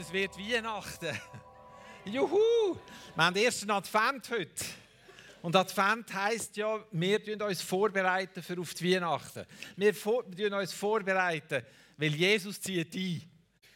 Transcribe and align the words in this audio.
Es 0.00 0.10
wird 0.14 0.38
Weihnachten. 0.38 1.14
Juhu! 2.06 2.74
Wir 3.14 3.22
haben 3.22 3.34
den 3.34 3.44
ersten 3.44 3.70
Advent 3.70 4.30
heute. 4.30 4.64
Und 5.42 5.54
Advent 5.54 6.14
heisst 6.14 6.56
ja, 6.56 6.82
wir 6.90 7.46
uns 7.46 7.60
vorbereiten 7.60 8.42
für 8.42 8.58
auf 8.58 8.72
die 8.72 8.94
Weihnachten. 8.94 9.44
Wir 9.76 9.92
vorbereiten 9.92 10.54
uns 10.54 10.72
vorbereiten, 10.72 11.62
weil 11.98 12.14
Jesus 12.14 12.62
zieht 12.62 12.94
ein. 12.94 13.30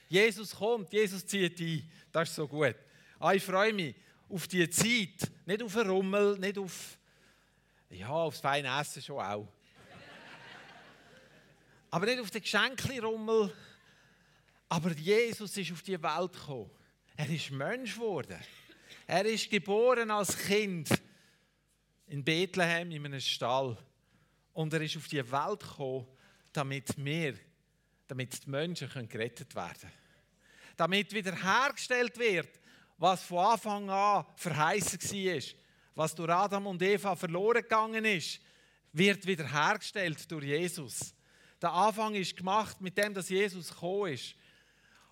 Jesus 0.08 0.54
kommt, 0.54 0.90
Jesus 0.94 1.26
zieht 1.26 1.60
ein. 1.60 1.90
Das 2.10 2.30
ist 2.30 2.36
so 2.36 2.48
gut. 2.48 2.76
Ah, 3.18 3.34
ich 3.34 3.44
freue 3.44 3.74
mich 3.74 3.94
auf 4.30 4.48
die 4.48 4.68
Zeit. 4.70 5.30
Nicht 5.44 5.62
auf 5.62 5.74
den 5.74 5.90
Rummel, 5.90 6.38
nicht 6.38 6.56
auf, 6.56 6.96
ja, 7.90 8.08
aufs 8.08 8.40
feine 8.40 8.80
Essen 8.80 9.02
schon 9.02 9.20
auch. 9.20 9.46
Aber 11.90 12.06
nicht 12.06 12.20
auf 12.20 12.30
den 12.30 12.40
Geschenkli-Rummel. 12.40 13.52
Aber 14.68 14.92
Jesus 14.92 15.56
ist 15.56 15.72
auf 15.72 15.82
die 15.82 16.02
Welt 16.02 16.32
gekommen. 16.32 16.70
Er 17.16 17.28
ist 17.28 17.50
Mensch 17.50 17.94
geworden. 17.94 18.40
Er 19.06 19.24
ist 19.26 19.50
geboren 19.50 20.10
als 20.10 20.36
Kind 20.36 20.88
in 22.06 22.24
Bethlehem 22.24 22.90
in 22.90 23.04
einem 23.04 23.20
Stall. 23.20 23.76
Und 24.52 24.72
er 24.72 24.80
ist 24.82 24.96
auf 24.96 25.08
die 25.08 25.30
Welt 25.30 25.60
gekommen, 25.60 26.06
damit 26.52 26.94
wir, 26.96 27.34
damit 28.06 28.44
die 28.44 28.50
Menschen 28.50 29.08
gerettet 29.08 29.54
werden 29.54 29.80
können. 29.80 29.92
Damit 30.76 31.12
wiederhergestellt 31.12 32.18
wird, 32.18 32.60
was 32.98 33.22
von 33.22 33.38
Anfang 33.38 33.90
an 33.90 34.26
verheißen 34.36 35.00
war. 35.00 35.42
Was 35.94 36.14
durch 36.14 36.30
Adam 36.30 36.66
und 36.66 36.82
Eva 36.82 37.14
verloren 37.14 37.62
gegangen 37.62 38.04
ist, 38.04 38.40
wird 38.92 39.26
wiederhergestellt 39.26 40.30
durch 40.30 40.44
Jesus. 40.44 41.14
Der 41.60 41.72
Anfang 41.72 42.14
ist 42.14 42.36
gemacht 42.36 42.80
mit 42.80 42.96
dem, 42.98 43.14
dass 43.14 43.28
Jesus 43.28 43.68
gekommen 43.68 44.12
ist. 44.12 44.34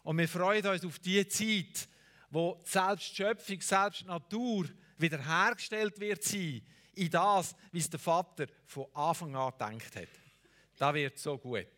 Und 0.02 0.18
wir 0.18 0.28
freuen 0.28 0.66
uns 0.66 0.84
auf 0.84 0.98
die 0.98 1.26
Zeit, 1.28 1.88
wo 2.30 2.60
selbst 2.64 3.14
Schöpfung, 3.14 3.60
selbst 3.60 4.06
Natur 4.06 4.66
wiederhergestellt 4.98 5.98
wird 6.00 6.22
sein, 6.22 6.62
in 6.94 7.10
das, 7.10 7.54
wie 7.70 7.78
es 7.78 7.90
der 7.90 8.00
Vater 8.00 8.46
von 8.66 8.86
Anfang 8.94 9.34
an 9.36 9.52
gedacht 9.52 9.96
hat. 9.96 10.08
Das 10.78 10.94
wird 10.94 11.18
so 11.18 11.38
gut. 11.38 11.68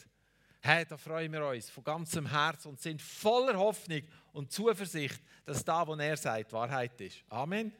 Hey, 0.61 0.87
da 0.87 0.97
freuen 0.97 1.31
wir 1.31 1.47
uns 1.47 1.69
von 1.69 1.85
ganzem 1.85 2.27
Herzen 2.27 2.69
und 2.69 2.81
sind 2.81 3.03
voller 3.03 3.59
Hoffnung 3.59 4.01
und 4.33 4.51
Zuversicht, 4.51 5.21
dass 5.45 5.63
da, 5.65 5.87
was 5.87 5.99
er 5.99 6.17
sagt, 6.17 6.53
Wahrheit 6.53 6.99
ist. 7.01 7.23
Amen. 7.29 7.71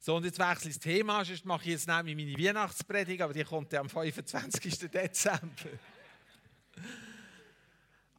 So, 0.00 0.16
und 0.16 0.24
jetzt 0.24 0.38
wechsle 0.38 0.70
ich 0.70 0.76
das 0.76 0.82
Thema, 0.82 1.24
sonst 1.24 1.44
mache 1.44 1.62
ich 1.64 1.72
jetzt 1.72 1.86
nämlich 1.86 2.16
meine 2.16 2.36
Weihnachtspredigt, 2.36 3.20
aber 3.20 3.32
die 3.32 3.44
kommt 3.44 3.72
ja 3.72 3.80
am 3.80 3.88
25. 3.88 4.90
Dezember. 4.90 5.70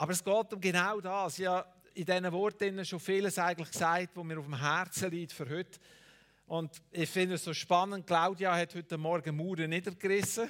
Aber 0.01 0.13
es 0.13 0.23
geht 0.23 0.53
um 0.53 0.59
genau 0.59 0.99
das. 0.99 1.37
Habe 1.45 1.69
in 1.93 2.03
diesen 2.03 2.31
Worten 2.31 2.83
schon 2.83 2.99
vieles 2.99 3.37
eigentlich 3.37 3.69
gesagt, 3.69 4.09
was 4.15 4.23
mir 4.23 4.39
auf 4.39 4.45
dem 4.45 4.59
Herzen 4.59 5.11
liegt 5.11 5.31
für 5.31 5.47
heute. 5.47 5.79
Und 6.47 6.81
ich 6.89 7.07
finde 7.07 7.35
es 7.35 7.43
so 7.43 7.53
spannend, 7.53 8.07
Claudia 8.07 8.55
hat 8.55 8.73
heute 8.73 8.97
Morgen 8.97 9.37
Mauern 9.37 9.69
niedergerissen 9.69 10.49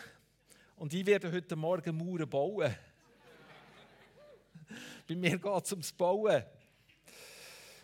und 0.77 0.93
ich 0.93 1.05
werde 1.05 1.29
heute 1.29 1.57
Morgen 1.57 1.97
Mauern 1.97 2.29
bauen. 2.29 2.73
Bei 5.09 5.15
mir 5.17 5.37
geht 5.37 5.65
es 5.65 5.71
ums 5.73 5.91
Bauen. 5.91 6.43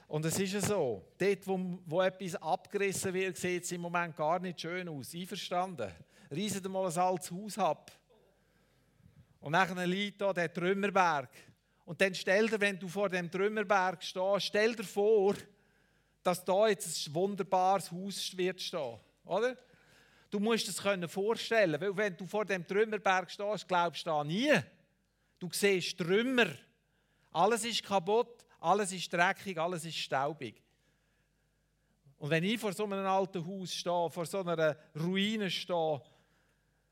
Und 0.07 0.23
es 0.23 0.39
ist 0.39 0.53
ja 0.53 0.61
so, 0.61 1.03
dort, 1.17 1.47
wo, 1.47 1.79
wo 1.85 2.01
etwas 2.01 2.35
abgerissen 2.35 3.13
wird, 3.13 3.35
sieht 3.35 3.65
es 3.65 3.73
im 3.73 3.81
Moment 3.81 4.15
gar 4.15 4.39
nicht 4.39 4.61
schön 4.61 4.87
aus. 4.87 5.13
Einverstanden? 5.13 5.91
Reiset 6.31 6.65
mal 6.69 6.89
ein 6.89 6.97
altes 6.97 7.29
Haus 7.29 7.57
ab. 7.57 7.91
Und 9.41 9.51
nachher 9.51 9.85
liegt 9.85 10.21
da 10.21 10.33
der 10.33 10.51
Trümmerberg. 10.51 11.29
Und 11.87 12.01
dann 12.01 12.13
stell 12.13 12.49
dir, 12.49 12.59
wenn 12.59 12.77
du 12.77 12.89
vor 12.89 13.07
dem 13.07 13.31
Trümmerberg 13.31 14.03
stehst, 14.03 14.47
stell 14.47 14.75
dir 14.75 14.83
vor, 14.83 15.35
dass 16.21 16.43
da 16.43 16.67
jetzt 16.67 17.07
ein 17.07 17.13
wunderbares 17.13 17.89
Haus 17.89 18.35
wird 18.35 18.61
stehen. 18.61 18.99
Oder? 19.23 19.55
Du 20.29 20.41
musst 20.41 20.67
es 20.67 20.83
können 20.83 21.07
vorstellen, 21.07 21.79
weil 21.79 21.95
wenn 21.95 22.17
du 22.17 22.27
vor 22.27 22.43
dem 22.43 22.67
Trümmerberg 22.67 23.31
stehst, 23.31 23.69
glaubst 23.69 24.05
du 24.05 24.09
da 24.09 24.21
nie. 24.25 24.51
Du 25.39 25.47
siehst 25.49 25.97
Trümmer. 25.97 26.47
Alles 27.31 27.63
ist 27.63 27.85
kaputt, 27.85 28.45
alles 28.59 28.91
ist 28.91 29.13
dreckig, 29.13 29.57
alles 29.57 29.85
ist 29.85 29.95
staubig. 29.95 30.61
Und 32.17 32.29
wenn 32.29 32.43
ich 32.43 32.59
vor 32.59 32.73
so 32.73 32.83
einem 32.83 33.05
alten 33.05 33.47
Haus 33.47 33.73
stehe, 33.73 34.09
vor 34.09 34.25
so 34.25 34.41
einer 34.41 34.75
Ruine 34.93 35.49
stehe, 35.49 36.01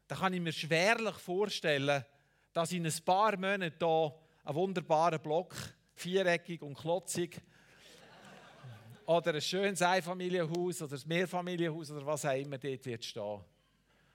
dann 0.08 0.20
kann 0.20 0.34
ich 0.34 0.40
mir 0.40 0.54
schwerlich 0.54 1.16
vorstellen, 1.16 2.06
dass 2.54 2.72
in 2.72 2.86
ein 2.86 2.94
paar 3.04 3.36
Monaten 3.36 3.78
hier 3.78 4.25
ein 4.46 4.56
wunderbarer 4.56 5.18
Block, 5.18 5.56
viereckig 5.96 6.62
und 6.62 6.76
klotzig. 6.76 7.42
oder 9.08 9.34
ein 9.34 9.42
schönes 9.42 9.82
Einfamilienhaus 9.82 10.82
oder 10.84 10.96
ein 10.96 11.02
Mehrfamilienhaus 11.06 11.92
oder 11.92 12.06
was 12.06 12.26
auch 12.26 12.38
immer 12.38 12.58
dort 12.58 12.86
wird 12.86 13.04
stehen. 13.04 13.42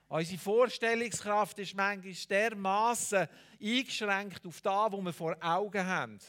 Unsere 0.07 0.39
Vorstellungskraft 0.39 1.59
ist 1.59 1.75
manchmal 1.75 2.13
dermaßen 2.29 3.27
eingeschränkt 3.61 4.45
auf 4.45 4.61
das, 4.61 4.91
was 4.91 5.05
wir 5.05 5.13
vor 5.13 5.37
Augen 5.39 5.85
haben. 5.85 6.19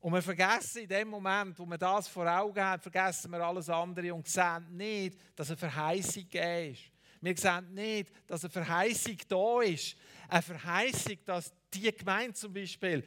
Und 0.00 0.12
wir 0.14 0.22
vergessen 0.22 0.82
in 0.82 0.88
dem 0.88 1.08
Moment, 1.08 1.58
wo 1.58 1.66
wir 1.66 1.78
das 1.78 2.08
vor 2.08 2.26
Augen 2.26 2.60
haben, 2.60 2.80
vergessen 2.80 3.30
wir 3.30 3.40
alles 3.40 3.68
andere 3.68 4.14
und 4.14 4.26
sehen 4.26 4.66
nicht, 4.70 5.18
dass 5.36 5.50
eine 5.50 5.58
Verheißung 5.58 6.22
gegeben 6.28 6.72
ist. 6.72 6.82
Wir 7.20 7.36
sehen 7.36 7.74
nicht, 7.74 8.10
dass 8.26 8.44
eine 8.44 8.50
Verheißung 8.50 9.16
da 9.28 9.60
ist. 9.60 9.96
Eine 10.28 10.42
Verheißung, 10.42 11.18
dass 11.24 11.52
die 11.72 11.94
Gemeinde 11.94 12.34
zum 12.34 12.52
Beispiel 12.52 13.04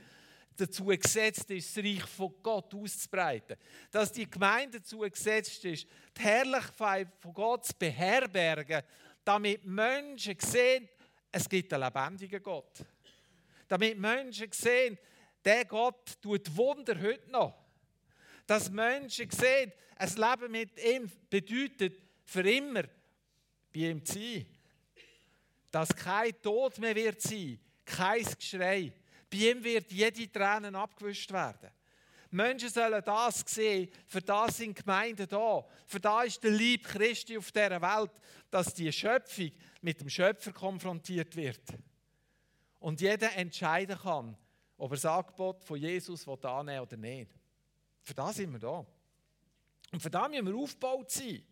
dazu 0.56 0.86
gesetzt 0.86 1.50
ist, 1.50 1.76
das 1.76 1.84
Reich 1.84 2.04
von 2.04 2.34
Gott 2.44 2.74
auszubreiten. 2.76 3.58
Dass 3.92 4.12
die 4.12 4.30
Gemeinde 4.30 4.80
dazu 4.80 5.00
gesetzt 5.00 5.66
ist, 5.66 5.88
die 6.16 6.22
Herrlichkeit 6.22 7.08
von 7.20 7.34
Gott 7.34 7.66
zu 7.66 7.74
beherbergen, 7.78 8.84
damit 9.26 9.66
Menschen 9.66 10.38
sehen, 10.40 10.88
es 11.32 11.50
gibt 11.50 11.74
einen 11.74 11.84
lebendigen 11.84 12.44
Gott. 12.44 12.86
Damit 13.68 13.98
Menschen 13.98 14.52
sehen, 14.52 14.98
der 15.44 15.66
Gott 15.66 16.22
tut 16.22 16.56
Wunder 16.56 17.00
heute 17.02 17.32
noch. 17.32 17.56
Dass 18.46 18.70
Menschen 18.70 19.30
sehen, 19.32 19.72
ein 19.96 20.10
Leben 20.16 20.52
mit 20.52 20.84
ihm 20.84 21.12
bedeutet 21.30 22.00
für 22.26 22.48
immer 22.48 22.84
bei 23.74 23.80
ihm 23.82 24.04
zu 24.06 24.14
sein. 24.14 24.46
Dass 25.72 25.90
kein 25.90 26.40
Tod 26.42 26.78
mehr 26.78 26.96
wird 26.96 27.22
sein, 27.22 27.60
kein 27.84 28.24
Geschrei. 28.24 28.94
Bei 29.30 29.38
ihm 29.38 29.64
wird 29.64 29.92
jede 29.92 30.32
Träne 30.32 30.78
abgewischt 30.78 31.32
werden. 31.32 31.72
Menschen 32.30 32.70
sollen 32.70 33.04
das 33.06 33.44
sehen, 33.46 33.90
für 34.08 34.22
das 34.22 34.58
sind 34.58 34.76
Gemeinden 34.76 35.28
da. 35.28 35.64
Für 35.86 36.00
das 36.00 36.26
ist 36.26 36.44
der 36.44 36.52
Lieb 36.52 36.84
Christi 36.84 37.38
auf 37.38 37.52
dieser 37.52 37.82
Welt, 37.82 38.12
dass 38.50 38.74
die 38.74 38.92
Schöpfung 38.92 39.52
mit 39.82 40.02
dem 40.02 40.10
Schöpfer 40.10 40.52
konfrontiert 40.52 41.36
wird. 41.36 41.62
Und 42.80 43.02
jeder 43.02 43.36
entscheiden 43.36 43.98
kann, 43.98 44.36
ob 44.78 44.92
er 44.92 44.96
das 44.96 45.06
Angebot 45.06 45.64
von 45.64 45.78
Jesus 45.78 46.28
annehmen 46.28 46.82
oder 46.82 46.98
nicht. 46.98 47.32
Für 48.02 48.16
das 48.16 48.36
sind 48.36 48.52
wir 48.52 48.60
da. 48.60 48.86
Und 49.92 50.02
für 50.02 50.10
das 50.10 50.30
müssen 50.30 50.48
wir 50.48 50.56
aufgebaut 50.56 51.12
sein 51.12 51.44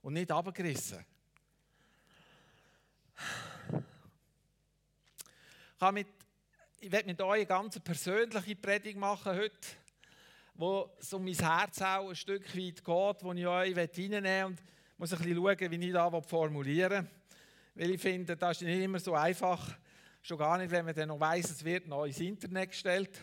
und 0.00 0.14
nicht 0.14 0.32
abgerissen. 0.32 1.04
Ich, 5.82 5.90
mit, 5.92 6.08
ich 6.80 6.92
werde 6.92 7.06
mit 7.06 7.20
euch 7.22 7.32
eine 7.32 7.46
ganz 7.46 7.78
persönliche 7.80 8.56
Predigt 8.56 8.98
machen 8.98 9.32
heute, 9.34 9.68
wo 10.54 10.90
es 10.98 11.12
um 11.12 11.24
mein 11.24 11.34
Herz 11.34 11.80
auch 11.80 12.10
ein 12.10 12.16
Stück 12.16 12.44
weit 12.56 12.84
geht, 12.84 13.24
wo 13.24 13.32
ich 13.32 13.46
euch 13.46 13.76
reinnehmen 13.76 14.24
will 14.24 14.44
und 14.44 14.58
muss 14.98 15.12
ein 15.12 15.18
bisschen 15.18 15.36
schauen, 15.36 15.70
wie 15.70 15.86
ich 15.86 15.92
das 15.92 16.26
formulieren 16.26 17.04
will. 17.04 17.10
Weil 17.74 17.90
ich 17.92 18.00
finde, 18.00 18.36
das 18.36 18.58
ist 18.58 18.66
nicht 18.66 18.82
immer 18.82 18.98
so 18.98 19.14
einfach, 19.14 19.74
schon 20.22 20.38
gar 20.38 20.58
nicht, 20.58 20.70
wenn 20.70 20.84
man 20.84 20.94
dann 20.94 21.08
noch 21.08 21.20
weiss, 21.20 21.50
es 21.50 21.64
wird 21.64 21.86
noch 21.86 22.04
ins 22.04 22.20
Internet 22.20 22.70
gestellt. 22.70 23.18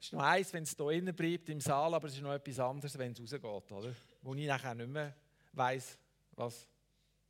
Es 0.00 0.06
ist 0.06 0.12
noch 0.12 0.22
eins, 0.22 0.52
wenn 0.52 0.62
es 0.62 0.76
hier 0.76 0.90
innen 0.90 1.14
bleibt 1.14 1.48
im 1.48 1.60
Saal, 1.60 1.92
aber 1.94 2.08
es 2.08 2.14
ist 2.14 2.22
noch 2.22 2.32
etwas 2.32 2.58
anderes, 2.60 2.96
wenn 2.98 3.12
es 3.12 3.20
rausgeht, 3.20 3.44
oder? 3.44 3.92
Wo 4.22 4.34
ich 4.34 4.46
nachher 4.46 4.74
nicht 4.74 4.88
mehr 4.88 5.14
weiss, 5.52 5.98
was, 6.32 6.66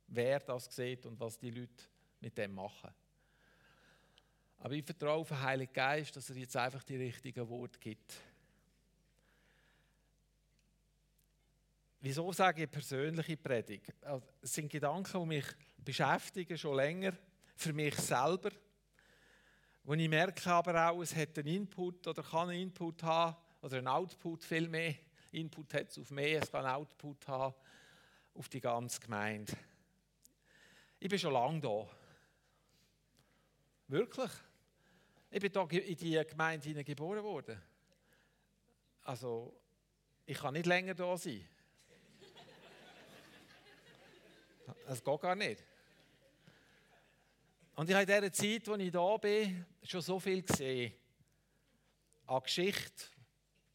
wer 0.07 0.39
das 0.39 0.73
sieht 0.73 1.05
und 1.05 1.19
was 1.19 1.37
die 1.37 1.51
Leute 1.51 1.85
mit 2.19 2.37
dem 2.37 2.53
machen. 2.53 2.89
Aber 4.59 4.73
ich 4.73 4.83
vertraue 4.83 5.21
auf 5.21 5.27
den 5.29 5.41
Heiligen 5.41 5.73
Geist, 5.73 6.15
dass 6.15 6.29
er 6.29 6.37
jetzt 6.37 6.57
einfach 6.57 6.83
die 6.83 6.97
richtigen 6.97 7.47
Worte 7.47 7.79
gibt. 7.79 8.13
Wieso 11.99 12.31
sage 12.31 12.63
ich 12.63 12.71
persönliche 12.71 13.37
Predigt? 13.37 14.03
Also, 14.03 14.25
es 14.41 14.53
sind 14.53 14.71
Gedanken, 14.71 15.19
die 15.21 15.27
mich 15.27 15.45
beschäftigen, 15.77 16.57
schon 16.57 16.75
länger, 16.75 17.13
für 17.55 17.73
mich 17.73 17.95
selber. 17.95 18.51
Wo 19.83 19.93
ich 19.93 20.09
merke 20.09 20.49
aber 20.51 20.89
auch, 20.89 21.01
es 21.01 21.15
hat 21.15 21.37
einen 21.39 21.47
Input 21.47 22.07
oder 22.07 22.23
kann 22.23 22.49
einen 22.49 22.61
Input 22.61 23.03
haben, 23.03 23.35
oder 23.61 23.77
einen 23.77 23.87
Output 23.87 24.43
viel 24.43 24.67
mehr. 24.67 24.95
Input 25.31 25.73
hat 25.73 25.89
es 25.89 25.99
auf 25.99 26.11
mehr, 26.11 26.41
es 26.41 26.51
kann 26.51 26.65
einen 26.65 26.75
Output 26.75 27.27
haben 27.27 27.55
auf 28.33 28.49
die 28.49 28.61
ganze 28.61 28.99
Gemeinde. 28.99 29.53
Ich 30.99 31.09
bin 31.09 31.19
schon 31.19 31.33
lange 31.33 31.59
da. 31.59 31.87
Wirklich. 33.87 34.31
Ich 35.29 35.39
bin 35.39 35.69
hier 35.69 35.85
in 35.85 35.95
die 35.95 36.23
Gemeinde 36.27 36.83
geboren 36.83 37.23
worden. 37.23 37.61
Also, 39.03 39.53
ich 40.25 40.37
kann 40.37 40.53
nicht 40.53 40.65
länger 40.65 40.93
da 40.93 41.15
sein. 41.15 41.47
Das 44.87 45.03
geht 45.03 45.21
gar 45.21 45.35
nicht. 45.35 45.63
Und 47.75 47.89
ich 47.89 47.95
habe 47.95 48.11
in 48.11 48.21
dieser 48.21 48.33
Zeit, 48.33 48.67
als 48.67 48.81
ich 48.81 48.91
da 48.91 49.17
bin, 49.17 49.65
schon 49.83 50.01
so 50.01 50.19
viel 50.19 50.41
gesehen 50.41 50.93
an 52.25 52.41
Geschichte 52.41 53.05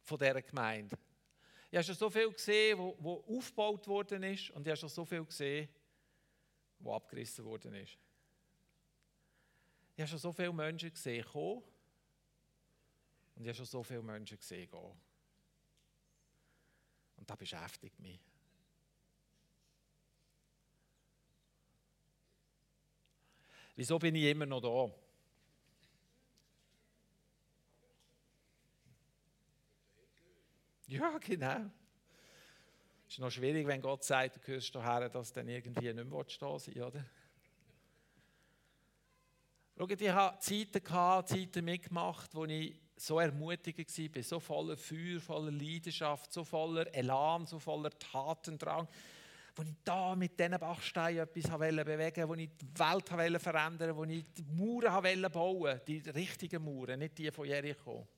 von 0.03 0.19
dieser 0.19 0.43
Gemeinde. 0.43 0.99
Ich 1.71 1.77
habe 1.77 1.85
schon 1.85 1.95
so 1.95 2.11
viel 2.11 2.31
gesehen, 2.33 2.79
wo, 2.79 2.97
wo 2.99 3.25
aufgebaut 3.39 3.87
worden 3.87 4.23
ist 4.25 4.51
und 4.51 4.67
ich 4.67 4.71
habe 4.71 4.77
schon 4.77 4.89
so 4.89 5.05
viel 5.05 5.25
gesehen, 5.25 5.69
wo 6.83 6.95
abgerissen 6.95 7.45
worden 7.45 7.75
ist. 7.75 7.97
Ich 9.95 10.01
habe 10.01 10.09
schon 10.09 10.19
so 10.19 10.33
viele 10.33 10.53
Menschen 10.53 10.91
gesehen 10.91 11.25
kommen 11.25 11.63
und 13.37 13.43
ich 13.43 13.49
habe 13.49 13.55
schon 13.55 13.67
so 13.67 13.83
viele 13.83 14.03
Menschen 14.03 14.39
gesehen 14.39 14.71
gehen. 14.71 15.01
Und 17.17 17.31
das 17.31 17.37
beschäftigt 17.37 17.99
mich. 18.01 18.21
Wieso 23.77 23.99
bin 23.99 24.15
ich 24.15 24.25
immer 24.25 24.47
noch 24.47 24.61
da? 24.61 24.93
Ja, 30.89 31.17
genau. 31.19 31.71
Es 33.13 33.17
ist 33.17 33.21
noch 33.21 33.31
schwierig, 33.31 33.67
wenn 33.67 33.83
Gott 33.83 34.03
sagt, 34.05 34.37
du 34.37 34.41
gehörst 34.41 34.75
daher, 34.75 35.11
dass 35.11 35.35
du 35.35 35.41
dann 35.41 35.49
irgendwie 35.51 35.93
nicht 35.93 36.11
mehr 36.11 36.25
da 36.41 36.59
sein 36.59 36.83
oder? 36.83 37.05
Schaut, 39.77 40.01
ich 40.01 40.11
hatte 40.11 40.39
Zeiten, 40.39 40.83
gehabt, 40.83 41.29
Zeiten 41.29 41.63
mitgemacht, 41.63 42.35
wo 42.35 42.47
ich 42.47 42.75
so 42.97 43.21
ermutigend 43.21 44.17
war, 44.17 44.23
so 44.23 44.41
voller 44.41 44.79
Feuer, 44.79 45.21
voller 45.21 45.51
Leidenschaft, 45.51 46.33
so 46.33 46.43
voller 46.43 46.87
Elan, 46.95 47.45
so 47.45 47.59
voller 47.59 47.91
Tatendrang, 47.91 48.89
wo 49.57 49.63
ich 49.63 49.75
da 49.85 50.17
mit 50.17 50.41
diesen 50.41 50.59
Bachsteinen 50.59 51.19
etwas 51.19 51.51
bewegen 51.59 51.99
wollte, 51.99 52.29
wo 52.31 52.35
ich 52.35 52.49
die 52.57 52.79
Welt 52.79 53.43
verändern 53.43 53.95
wollte, 53.95 53.97
wo 53.97 54.05
ich 54.05 54.25
die 54.33 54.43
Mauern 54.55 55.31
bauen 55.31 55.61
wollte, 55.61 55.85
die 55.85 55.99
richtigen 56.09 56.65
Mauern, 56.65 56.99
nicht 56.99 57.19
die 57.19 57.31
von 57.31 57.47
Jericho. 57.47 58.09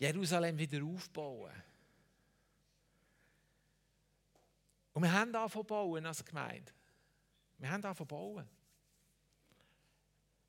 Jerusalem 0.00 0.58
wieder 0.58 0.82
aufbauen. 0.82 1.52
Und 4.98 5.04
wir 5.04 5.12
haben 5.12 5.32
angefangen 5.32 5.64
bauen 5.64 6.06
als 6.06 6.24
Gemeinde. 6.24 6.72
Wir 7.58 7.70
haben 7.70 7.84
angefangen 7.84 8.08
bauen. 8.08 8.48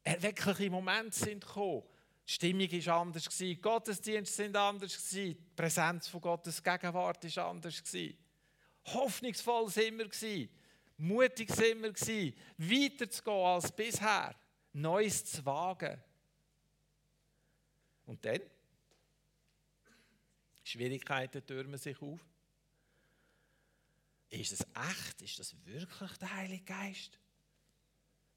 Erweckliche 0.01 0.71
Momente 0.71 1.19
sind 1.19 1.45
gekommen. 1.45 1.83
Die 2.27 2.31
Stimmung 2.31 2.71
war 2.71 3.01
anders, 3.01 3.37
die 3.37 3.61
Gottesdienste 3.61 4.35
sind 4.35 4.57
anders, 4.57 5.07
die 5.09 5.35
Präsenz 5.35 6.07
von 6.07 6.21
Gottes 6.21 6.63
Gegenwart 6.63 7.35
war 7.37 7.45
anders. 7.45 7.83
Hoffnungsvoll 8.85 9.69
sind 9.69 9.99
wir, 9.99 10.49
mutig 10.97 11.53
sind 11.53 11.83
wir, 11.83 12.33
weiterzugehen 12.57 13.45
als 13.45 13.71
bisher, 13.71 14.35
Neues 14.73 15.25
zu 15.25 15.45
wagen. 15.45 16.01
Und 18.07 18.25
dann? 18.25 18.41
Schwierigkeiten 20.63 21.45
türmen 21.45 21.77
sich 21.77 22.01
auf. 22.01 22.25
Ist 24.29 24.51
es 24.53 24.59
echt? 24.61 25.21
Ist 25.21 25.39
das 25.39 25.55
wirklich 25.65 26.17
der 26.17 26.35
Heilige 26.35 26.63
Geist? 26.63 27.19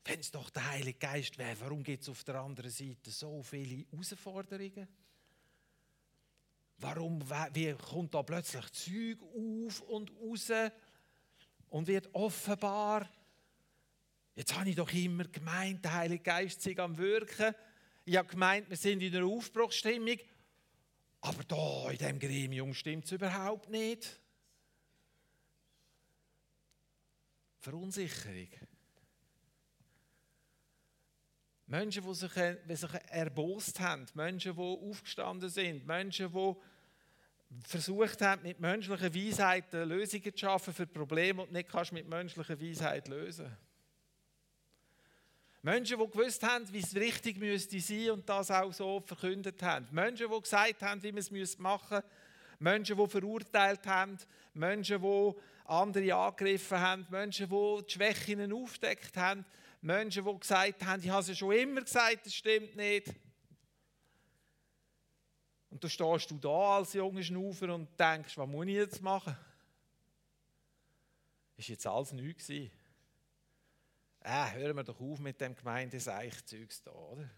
Wenn 0.05 0.21
es 0.21 0.31
doch 0.31 0.51
der 0.51 0.69
Heilige 0.71 0.99
Geist 0.99 1.39
wäre, 1.39 1.61
warum 1.61 1.83
gibt 1.83 2.03
es 2.03 2.09
auf 2.09 2.25
der 2.25 2.37
anderen 2.37 2.71
Seite 2.71 3.11
so 3.11 3.43
viele 3.43 3.85
Herausforderungen? 3.91 4.89
Warum 6.79 7.23
wie 7.53 7.73
kommt 7.75 8.15
da 8.15 8.23
plötzlich 8.23 8.69
Zeug 8.73 9.23
auf 9.23 9.81
und 9.83 10.11
raus 10.17 10.51
und 11.69 11.87
wird 11.87 12.13
offenbar? 12.13 13.09
Jetzt 14.35 14.57
habe 14.57 14.71
ich 14.71 14.77
doch 14.77 14.93
immer 14.93 15.25
gemeint, 15.25 15.85
der 15.85 15.95
Heilige 15.95 16.25
Geist 16.25 16.63
sei 16.63 16.77
am 16.79 16.97
Wirken. 16.97 17.55
Ich 18.05 18.17
habe 18.17 18.29
gemeint, 18.29 18.69
wir 18.69 18.77
sind 18.77 19.03
in 19.03 19.15
einer 19.15 19.27
Aufbruchsstimmung. 19.27 20.19
Aber 21.21 21.45
da 21.45 21.91
in 21.91 21.99
diesem 21.99 22.19
Gremium 22.19 22.75
stimmt 22.75 23.05
es 23.05 23.13
überhaupt 23.13 23.69
nicht. 23.69 24.22
Verunsicherung. 27.63 28.49
Menschen, 31.69 32.05
die 32.05 32.15
sich, 32.15 32.33
die 32.69 32.77
sich 32.77 32.91
erbost 33.09 33.79
haben, 33.79 34.05
Menschen, 34.15 34.57
die 34.57 34.61
aufgestanden 34.61 35.49
sind, 35.49 35.87
Menschen, 35.87 36.33
die 36.33 36.55
versucht 37.67 38.21
haben, 38.21 38.43
mit 38.43 38.59
menschlicher 38.59 39.15
Weisheit 39.15 39.73
Lösungen 39.73 40.35
zu 40.35 40.39
schaffen 40.39 40.75
für 40.75 40.87
Probleme 40.89 41.43
und 41.43 41.53
nicht 41.53 41.71
kannst 41.71 41.93
mit 41.93 42.09
menschlicher 42.09 42.61
Weisheit 42.61 43.07
lösen. 43.07 43.57
Menschen, 45.63 46.01
die 46.01 46.11
gewusst 46.11 46.43
haben, 46.43 46.71
wie 46.73 46.81
es 46.81 46.97
richtig 46.97 47.39
müsste 47.39 47.79
sein 47.79 48.11
und 48.11 48.29
das 48.29 48.51
auch 48.51 48.73
so 48.73 49.01
verkündet 49.01 49.63
haben. 49.63 49.87
Menschen, 49.93 50.29
die 50.29 50.41
gesagt 50.41 50.83
haben, 50.83 51.01
wie 51.05 51.13
man 51.13 51.21
es 51.21 51.59
machen 51.59 51.97
müsste. 51.99 52.11
Menschen, 52.59 52.97
die 52.97 53.07
verurteilt 53.07 53.87
haben. 53.87 54.19
Menschen, 54.55 55.01
die 55.01 55.33
andere 55.73 56.15
angegriffen 56.15 56.79
haben. 56.79 57.07
Menschen, 57.11 57.49
die 57.49 57.85
die 57.87 57.93
Schwächen 57.93 58.53
aufdeckt 58.53 59.17
haben. 59.17 59.45
Menschen, 59.81 60.25
die 60.25 60.39
gesagt 60.39 60.85
haben, 60.85 61.03
ich 61.03 61.11
habe 61.11 61.31
es 61.31 61.39
schon 61.39 61.53
immer 61.53 61.81
gesagt, 61.81 62.27
das 62.27 62.35
stimmt 62.35 62.77
nicht. 62.77 63.13
Und 65.71 65.83
da 65.83 65.89
stehst 65.89 66.31
du 66.31 66.37
da 66.37 66.77
als 66.77 66.93
junger 66.93 67.23
Schnufer 67.23 67.75
und 67.75 67.99
denkst, 67.99 68.37
was 68.37 68.47
muss 68.47 68.67
ich 68.67 68.75
jetzt 68.75 69.01
machen? 69.01 69.37
Ist 71.57 71.69
jetzt 71.69 71.87
alles 71.87 72.13
neu 72.13 72.35
gewesen? 72.35 72.71
Äh, 74.21 74.53
hören 74.53 74.77
wir 74.77 74.85
doch 74.85 75.01
auf 75.01 75.19
mit 75.19 75.41
dem 75.41 75.55
Gemeindeseichzeugs 75.55 76.83
da, 76.83 76.93
oder? 76.93 77.29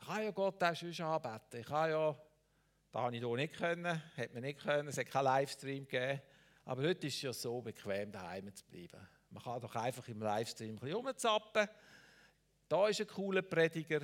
Ich 0.00 0.06
kann 0.06 0.24
ja 0.24 0.30
Gott 0.32 0.62
auch 0.64 0.74
schon 0.74 0.92
anbeten. 1.00 1.60
Ich 1.60 1.66
kann 1.66 1.90
ja, 1.90 2.16
da 2.92 3.00
habe 3.00 3.16
ich 3.16 3.22
hier 3.22 3.36
nicht 3.36 3.54
können, 3.54 4.02
hätte 4.14 4.34
man 4.34 4.42
nicht 4.42 4.60
können, 4.60 4.88
es 4.88 4.98
hat 4.98 5.06
keinen 5.10 5.24
Livestream 5.24 5.88
gegeben. 5.88 6.20
Aber 6.64 6.82
heute 6.82 7.06
ist 7.08 7.16
es 7.16 7.22
ja 7.22 7.32
so 7.32 7.60
bequem, 7.60 8.12
daheim 8.12 8.54
zu 8.54 8.64
bleiben. 8.66 9.08
Man 9.30 9.42
kann 9.42 9.60
doch 9.60 9.74
einfach 9.74 10.06
im 10.08 10.20
Livestream 10.20 10.76
ein 10.76 10.78
bisschen 10.78 10.96
rumzappen. 10.96 11.68
Da 12.68 12.88
ist 12.88 13.00
ein 13.00 13.06
cooler 13.08 13.42
Prediger. 13.42 14.00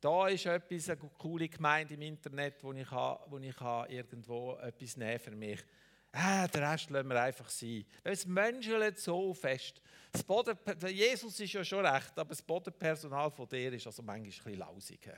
Da 0.00 0.28
ist 0.28 0.44
etwas, 0.44 0.90
eine 0.90 0.98
coole 1.16 1.48
Gemeinde 1.48 1.94
im 1.94 2.02
Internet, 2.02 2.62
wo 2.62 2.72
ich, 2.72 2.90
wo 2.90 3.38
ich 3.38 3.60
irgendwo 3.88 4.56
etwas 4.56 4.96
nehmen 4.98 5.18
für 5.18 5.30
mich 5.30 5.64
ah, 6.14 6.46
den 6.48 6.62
Rest 6.62 6.90
lassen 6.90 7.08
wir 7.08 7.20
einfach 7.20 7.48
sein. 7.48 7.84
Es 8.02 8.26
menschelt 8.26 8.98
so 8.98 9.34
fest. 9.34 9.80
Das 10.12 10.22
Boden, 10.22 10.56
Jesus 10.88 11.38
ist 11.40 11.52
ja 11.52 11.64
schon 11.64 11.84
recht, 11.84 12.16
aber 12.18 12.30
das 12.30 12.42
Bodenpersonal 12.42 13.30
von 13.30 13.48
dir 13.48 13.72
ist 13.72 13.86
also 13.86 14.02
manchmal 14.02 14.26
ein 14.26 14.30
bisschen 14.30 14.58
lausig. 14.58 15.10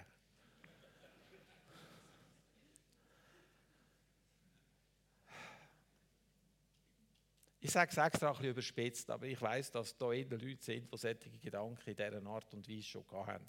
Ich 7.67 7.73
sage 7.73 7.91
es 7.91 7.97
extra 7.97 8.29
ein 8.29 8.33
bisschen 8.35 8.51
überspitzt, 8.51 9.11
aber 9.11 9.27
ich 9.27 9.43
weiß, 9.43 9.73
dass 9.73 9.97
da 9.97 10.13
eher 10.13 10.27
Leute 10.27 10.63
sind, 10.63 10.89
die 10.89 10.97
solche 10.97 11.29
Gedanken 11.43 11.91
in 11.91 11.97
dieser 11.97 12.25
Art 12.25 12.55
und 12.55 12.69
Weise 12.69 12.83
schon 12.85 13.05
haben. 13.11 13.45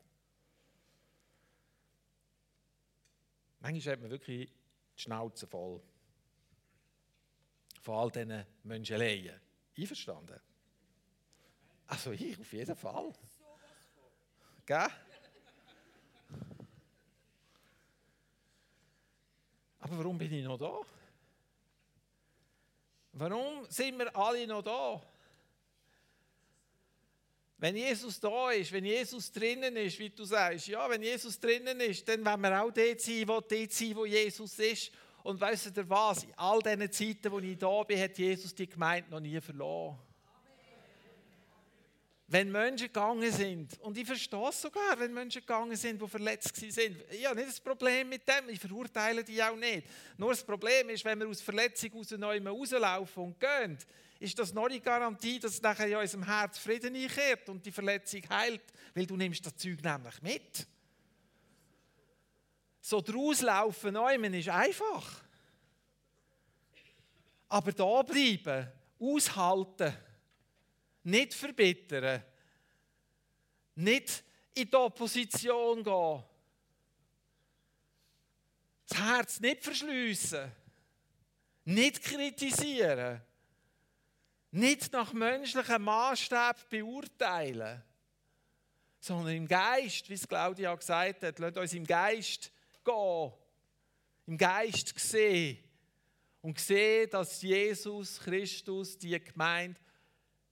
Manchmal 3.60 3.94
hat 3.94 4.02
man 4.02 4.10
wirklich 4.10 4.50
die 4.50 5.02
Schnauze 5.04 5.46
voll 5.46 5.80
von 7.80 7.94
all 7.94 8.10
diesen 8.10 8.44
Menscheleien. 8.64 9.40
Einverstanden? 9.78 10.40
Also 11.86 12.12
ich 12.12 12.40
auf 12.40 12.54
jeden 12.54 12.76
Fall. 12.76 13.14
Gell? 14.66 14.88
Aber 19.78 19.98
warum 20.00 20.18
bin 20.18 20.34
ich 20.34 20.44
noch 20.44 20.58
da? 20.58 20.82
Warum 23.20 23.66
sind 23.68 23.98
wir 23.98 24.16
alle 24.16 24.46
noch 24.46 24.62
da? 24.62 25.02
Wenn 27.58 27.76
Jesus 27.76 28.20
da 28.20 28.52
ist, 28.52 28.72
wenn 28.72 28.86
Jesus 28.86 29.32
drinnen 29.32 29.76
ist, 29.76 29.98
wie 29.98 30.12
du 30.12 30.24
sagst, 30.24 30.68
ja, 30.68 30.88
wenn 30.88 31.02
Jesus 31.02 31.40
drinnen 31.40 31.80
ist, 31.80 32.08
dann 32.08 32.24
wollen 32.24 32.42
wir 32.42 32.62
auch 32.62 32.72
dort 32.72 33.02
sein, 33.02 33.28
wo, 33.28 33.42
dort 33.42 33.72
sein, 33.72 33.96
wo 33.96 34.06
Jesus 34.06 34.60
ist. 34.60 34.92
Und 35.24 35.42
weißt 35.42 35.76
du 35.76 35.90
was? 35.90 36.24
In 36.24 36.34
all 36.36 36.60
diesen 36.62 36.92
Zeiten, 36.92 37.32
wo 37.32 37.40
ich 37.40 37.58
da 37.58 37.82
bin, 37.82 38.00
hat 38.00 38.18
Jesus 38.20 38.54
die 38.54 38.70
Gemeinde 38.70 39.10
noch 39.10 39.20
nie 39.20 39.42
verloren. 39.42 39.98
Wenn 42.30 42.52
Menschen 42.52 42.88
gegangen 42.88 43.32
sind, 43.32 43.80
und 43.80 43.98
ich 43.98 44.06
verstehe 44.06 44.50
es 44.50 44.62
sogar, 44.62 45.00
wenn 45.00 45.14
Menschen 45.14 45.40
gegangen 45.40 45.78
sind, 45.78 46.02
die 46.02 46.08
verletzt 46.10 46.54
sind, 46.58 46.98
ich 47.10 47.26
habe 47.26 47.38
nicht 47.38 47.48
das 47.48 47.60
Problem 47.62 48.10
mit 48.10 48.28
dem, 48.28 48.50
ich 48.50 48.60
verurteile 48.60 49.24
die 49.24 49.42
auch 49.42 49.56
nicht. 49.56 49.88
Nur 50.18 50.32
das 50.32 50.44
Problem 50.44 50.90
ist, 50.90 51.06
wenn 51.06 51.20
wir 51.20 51.28
aus 51.30 51.40
Verletzung 51.40 51.94
raus 51.94 52.12
neu 52.12 52.42
rauslaufen 52.46 53.24
und 53.24 53.40
gehen, 53.40 53.78
ist 54.20 54.38
das 54.38 54.54
noch 54.54 54.68
nicht 54.68 54.84
Garantie, 54.84 55.40
dass 55.40 55.62
nachher 55.62 55.88
in 55.88 55.96
unserem 55.96 56.26
Herz 56.26 56.58
Frieden 56.58 56.96
einkehrt 56.96 57.48
und 57.48 57.66
die 57.66 57.72
Verletzung 57.72 58.22
heilt, 58.30 58.64
weil 58.94 59.06
du 59.06 59.16
nimmst 59.16 59.46
das 59.46 59.56
Zeug 59.56 59.82
nämlich 59.82 60.22
mit. 60.22 60.68
So 62.82 63.00
draus 63.00 63.42
laufen 63.42 63.96
ist 64.34 64.50
einfach. 64.50 65.22
Aber 67.48 67.72
da 67.72 68.02
bleiben, 68.02 68.68
aushalten, 69.00 69.94
nicht 71.08 71.34
verbittern, 71.34 72.22
nicht 73.76 74.24
in 74.54 74.70
die 74.70 74.76
Opposition 74.76 75.84
gehen, 75.84 76.24
das 78.88 78.98
Herz 79.00 79.40
nicht 79.40 79.64
verschliessen, 79.64 80.52
nicht 81.64 82.04
kritisieren, 82.04 83.22
nicht 84.52 84.92
nach 84.92 85.14
menschlichem 85.14 85.82
Maßstab 85.84 86.70
beurteilen, 86.70 87.82
sondern 89.00 89.36
im 89.36 89.48
Geist, 89.48 90.10
wie 90.10 90.14
es 90.14 90.28
Claudia 90.28 90.76
gesagt 90.76 91.24
hat, 91.24 91.40
lasst 91.40 91.58
uns 91.58 91.74
im 91.74 91.86
Geist 91.86 92.52
gehen, 92.84 93.32
im 94.26 94.38
Geist 94.38 94.98
sehen. 95.00 95.64
Und 96.42 96.60
sehen, 96.60 97.10
dass 97.10 97.42
Jesus 97.42 98.20
Christus 98.20 98.98
die 98.98 99.20
Gemeinde 99.20 99.80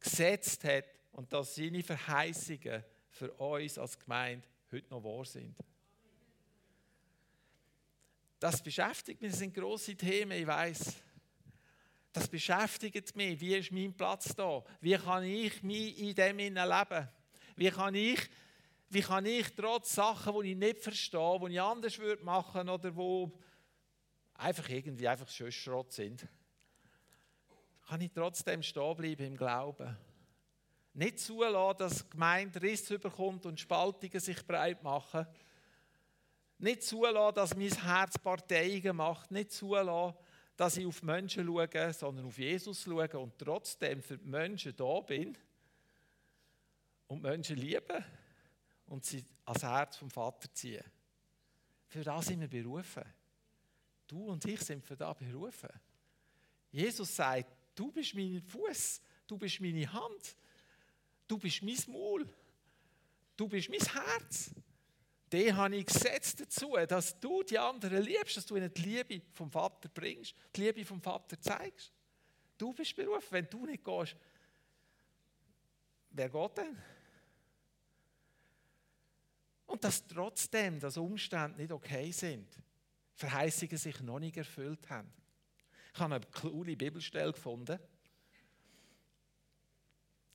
gesetzt 0.06 0.64
hat 0.64 0.86
und 1.12 1.32
dass 1.34 1.56
seine 1.56 1.84
Verheißungen 1.84 2.84
für 3.10 3.32
uns 3.34 3.78
als 3.78 4.00
Gemeinde 4.00 4.48
heute 4.72 4.90
noch 4.90 5.04
wahr 5.04 5.26
sind. 5.26 5.56
Das 8.40 8.62
beschäftigt 8.62 9.22
mich, 9.22 9.32
das 9.32 9.40
sind 9.40 9.54
grosse 9.54 9.96
Themen, 9.96 10.34
ich 10.34 10.48
weiß. 10.48 10.96
Das 12.12 12.28
beschäftigt 12.28 13.16
mich. 13.16 13.40
Wie 13.42 13.56
ist 13.56 13.72
mein 13.72 13.94
Platz 13.94 14.34
da? 14.36 14.64
Wie 14.80 14.96
kann 14.96 15.24
ich 15.24 15.64
mich 15.64 16.00
in 16.00 16.16
dem 16.16 16.38
leben? 16.38 17.10
Wie 17.56 17.70
kann 17.70 17.96
ich, 17.96 18.20
wie 18.90 19.02
kann 19.02 19.26
ich 19.26 19.54
trotz 19.56 19.96
Sachen, 19.96 20.42
die 20.42 20.52
ich 20.52 20.58
nicht 20.58 20.80
verstehe, 20.80 21.40
die 21.42 21.54
ich 21.54 21.62
anders 21.62 21.98
würde 21.98 22.24
machen 22.24 22.70
oder 22.70 22.96
wo 22.96 23.38
einfach 24.36 24.70
irgendwie 24.70 25.08
einfach 25.08 25.28
Schrott 25.30 25.92
sind, 25.92 26.28
kann 27.88 28.02
ich 28.02 28.12
trotzdem 28.12 28.64
stehen 28.64 28.96
bleiben 28.96 29.26
im 29.26 29.38
Glauben? 29.38 29.96
Nicht 30.94 31.20
zulassen, 31.20 31.78
dass 31.78 32.10
Gemeinde 32.10 32.62
Riss 32.62 32.90
überkommt 32.90 33.46
und 33.46 33.60
Spaltungen 33.60 34.20
sich 34.20 34.46
breit 34.46 34.82
machen. 34.82 35.28
Nicht 36.58 36.84
zulassen, 36.84 37.36
dass 37.36 37.56
mein 37.56 37.72
Herz 37.72 38.18
Parteien 38.18 38.96
macht. 38.96 39.30
Nicht 39.30 39.52
zulassen, 39.52 40.18
dass 40.56 40.78
ich 40.78 40.86
auf 40.86 41.04
Menschen 41.04 41.46
schaue, 41.46 41.94
sondern 41.94 42.26
auf 42.26 42.38
Jesus 42.38 42.84
schaue 42.84 43.20
und 43.20 43.38
trotzdem 43.38 44.02
für 44.02 44.18
die 44.18 44.28
Menschen 44.28 44.76
da 44.76 45.02
bin 45.02 45.38
und 47.08 47.22
Menschen 47.22 47.58
liebe 47.58 48.04
und 48.88 49.04
sie 49.04 49.24
ans 49.44 49.64
Herz 49.64 49.98
vom 49.98 50.10
Vater 50.10 50.52
ziehen. 50.54 50.84
Für 51.88 52.04
das 52.04 52.26
sind 52.26 52.40
wir 52.40 52.48
berufen. 52.48 53.04
Du 54.08 54.26
und 54.26 54.46
ich 54.46 54.62
sind 54.62 54.84
für 54.84 54.96
das 54.96 55.18
berufen. 55.18 55.70
Jesus 56.72 57.16
sagt, 57.16 57.55
du 57.76 57.92
bist 57.92 58.16
mein 58.16 58.42
Fuß, 58.42 59.02
du 59.28 59.38
bist 59.38 59.60
meine 59.62 59.92
Hand, 59.92 60.36
Du 61.28 61.38
bist 61.38 61.62
mein 61.64 61.78
Maul. 61.88 62.28
Du 63.36 63.48
bist 63.48 63.70
mein 63.70 63.80
Herz. 63.80 64.52
Den 65.32 65.58
habe 65.58 65.76
ich 65.76 65.86
gesetzt 65.86 66.40
dazu, 66.40 66.76
dass 66.88 67.20
du 67.20 67.44
die 67.44 67.58
anderen 67.58 68.02
liebst, 68.04 68.38
dass 68.38 68.46
du 68.46 68.56
ihnen 68.56 68.74
die 68.74 68.82
Liebe 68.84 69.22
vom 69.34 69.52
Vater 69.52 69.90
bringst, 69.90 70.36
die 70.56 70.62
Liebe 70.62 70.86
vom 70.86 71.02
Vater 71.02 71.40
zeigst. 71.42 71.92
Du 72.58 72.74
bist 72.74 72.96
berufen, 72.96 73.28
wenn 73.32 73.50
du 73.50 73.66
nicht 73.66 73.84
gehst. 73.84 74.16
Wer 76.12 76.30
geht 76.30 76.58
denn? 76.58 76.78
Und 79.66 79.84
dass 79.84 80.08
trotzdem, 80.08 80.80
dass 80.80 80.96
Umstände 80.96 81.60
nicht 81.60 81.72
okay 81.72 82.12
sind, 82.12 82.48
Verheißungen 83.16 83.78
sich 83.78 84.00
noch 84.02 84.20
nicht 84.20 84.38
erfüllt 84.38 84.90
haben. 84.90 85.12
Ich 85.96 86.02
habe 86.02 86.16
eine 86.16 86.26
coole 86.26 86.76
Bibelstelle 86.76 87.32
gefunden 87.32 87.80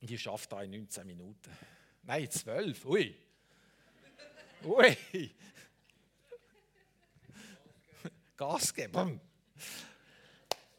und 0.01 0.09
die 0.09 0.17
schafft 0.17 0.51
da 0.51 0.63
in 0.63 0.71
19 0.71 1.05
Minuten. 1.05 1.51
Nein, 2.01 2.31
12. 2.31 2.83
Ui. 2.83 3.15
Ui. 4.63 5.35
Gas 8.35 8.73
geben. 8.73 9.21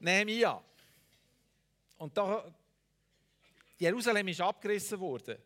Nehemiah. 0.01 0.61
Und 1.99 2.19
da, 2.19 2.53
Jerusalem 3.79 4.27
ist 4.27 4.41
abgerissen 4.41 4.99
worden. 4.99 5.39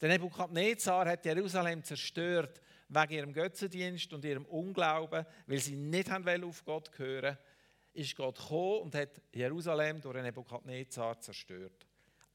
Der 0.00 0.08
Nebukadnezar 0.08 1.06
hat 1.06 1.26
Jerusalem 1.26 1.84
zerstört 1.84 2.62
wegen 2.88 3.12
ihrem 3.12 3.32
Götzendienst 3.34 4.10
und 4.14 4.24
ihrem 4.24 4.46
Unglauben, 4.46 5.26
weil 5.46 5.58
sie 5.58 5.76
nicht 5.76 6.10
auf 6.10 6.64
Gott 6.64 6.98
hören 6.98 7.36
ist 7.92 8.16
Gott 8.16 8.38
gekommen 8.38 8.82
und 8.82 8.94
hat 8.94 9.20
Jerusalem 9.32 10.00
durch 10.00 10.14
den 10.14 10.24
Nebukadnezar 10.24 11.20
zerstört. 11.20 11.86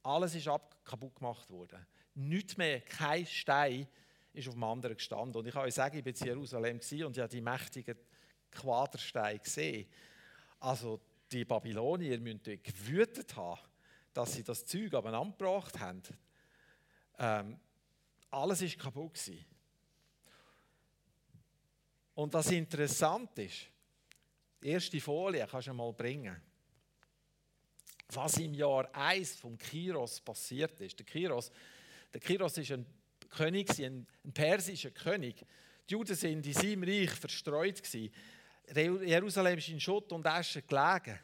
Alles 0.04 0.36
ist 0.36 0.48
ab, 0.48 0.84
kaputt 0.86 1.16
gemacht 1.16 1.50
worden. 1.50 1.86
Nichts 2.14 2.58
mehr, 2.58 2.82
kein 2.82 3.26
Stein 3.26 3.88
ist 4.34 4.48
auf 4.48 4.54
dem 4.54 4.64
anderen 4.64 4.96
gestanden. 4.96 5.40
Und 5.40 5.48
ich 5.48 5.54
kann 5.54 5.64
euch 5.64 5.74
sagen, 5.74 5.98
ich 5.98 6.06
war 6.06 6.12
in 6.12 6.28
Jerusalem 6.28 6.78
und 6.78 6.92
ich 6.92 7.04
habe 7.04 7.30
die 7.30 7.42
mächtigen 7.42 7.98
Quadersteine 8.52 9.40
gesehen. 9.40 9.88
Also 10.60 11.02
die 11.32 11.46
Babylonier 11.46 12.20
müssen 12.20 12.62
gewütet 12.62 13.36
haben, 13.36 13.62
dass 14.14 14.34
sie 14.34 14.44
das 14.44 14.66
Zeug 14.66 14.94
angebracht 14.94 15.80
haben. 15.80 16.02
Ähm, 17.18 17.60
alles 18.30 18.62
ist 18.62 18.78
kaputt 18.78 19.14
gewesen. 19.14 19.46
Und 22.14 22.34
das 22.34 22.50
Interessante 22.52 23.44
ist, 23.44 23.68
erste 24.66 25.00
Folie 25.00 25.48
kannst 25.50 25.68
du 25.68 25.74
mal 25.74 25.94
bringen 25.94 26.42
was 28.14 28.38
im 28.38 28.54
Jahr 28.54 28.88
1 28.94 29.36
von 29.36 29.58
Kiros 29.58 30.22
passiert 30.22 30.80
ist. 30.82 31.00
Der 31.00 31.06
Kiros, 31.06 31.52
der 32.14 32.22
Kiros 32.22 32.58
ist 32.58 32.72
ein 32.72 32.86
König, 33.30 33.70
ein, 33.80 34.06
ein 34.24 34.34
persischer 34.34 34.92
König. 34.92 35.46
Die 35.90 35.94
Juden 35.94 36.16
sind 36.16 36.46
in 36.46 36.54
seinem 36.54 36.84
Reich 36.84 37.12
verstreut. 37.12 37.82
Jerusalem 38.74 39.58
ist 39.58 39.70
in 39.70 39.80
Schutt 39.80 40.12
und 40.12 40.26
Asche 40.26 40.62
gelegen. 40.62 41.20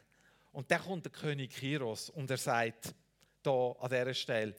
Und 0.52 0.70
dann 0.70 0.82
kommt 0.82 1.04
der 1.04 1.12
König 1.12 1.52
Kiros 1.52 2.10
und 2.10 2.30
er 2.30 2.36
sagt 2.36 2.94
da 3.42 3.72
an 3.72 3.90
dieser 3.90 4.14
Stelle, 4.14 4.54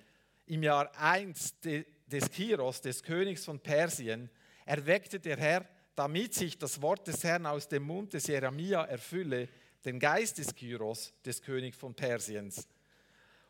im 0.48 0.64
Jahr 0.64 0.92
1 0.98 1.60
des 1.62 2.30
Kiros, 2.32 2.82
des 2.82 3.02
Königs 3.02 3.46
von 3.46 3.60
Persien, 3.60 4.30
erweckte 4.66 5.20
der 5.20 5.38
Herr, 5.38 5.66
damit 5.96 6.34
sich 6.34 6.58
das 6.58 6.82
Wort 6.82 7.08
des 7.08 7.24
Herrn 7.24 7.46
aus 7.46 7.68
dem 7.68 7.84
Mund 7.84 8.14
des 8.14 8.28
Jeremia 8.28 8.84
erfülle, 8.84 9.50
den 9.86 10.00
Geist 10.00 10.38
des 10.38 10.56
Kyros, 10.56 11.14
des 11.26 11.42
Königs 11.42 11.78
von 11.78 11.94
Persiens. 11.94 12.68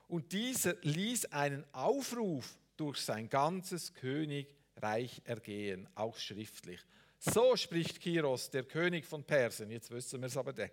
Und 0.08 0.32
dieser 0.32 0.76
ließ 0.82 1.26
einen 1.26 1.64
Aufruf 1.74 2.58
durch 2.76 3.00
sein 3.00 3.30
ganzes 3.30 3.94
Königreich 3.94 5.22
ergehen, 5.26 5.88
auch 5.96 6.18
schriftlich. 6.18 6.82
So 7.20 7.56
spricht 7.56 8.02
Kyros, 8.02 8.50
der 8.50 8.64
König 8.64 9.06
von 9.06 9.24
Persien. 9.24 9.72
Jetzt 9.72 9.90
wissen 9.92 10.20
wir 10.20 10.28
es 10.28 10.36
aber. 10.36 10.52
Der. 10.52 10.70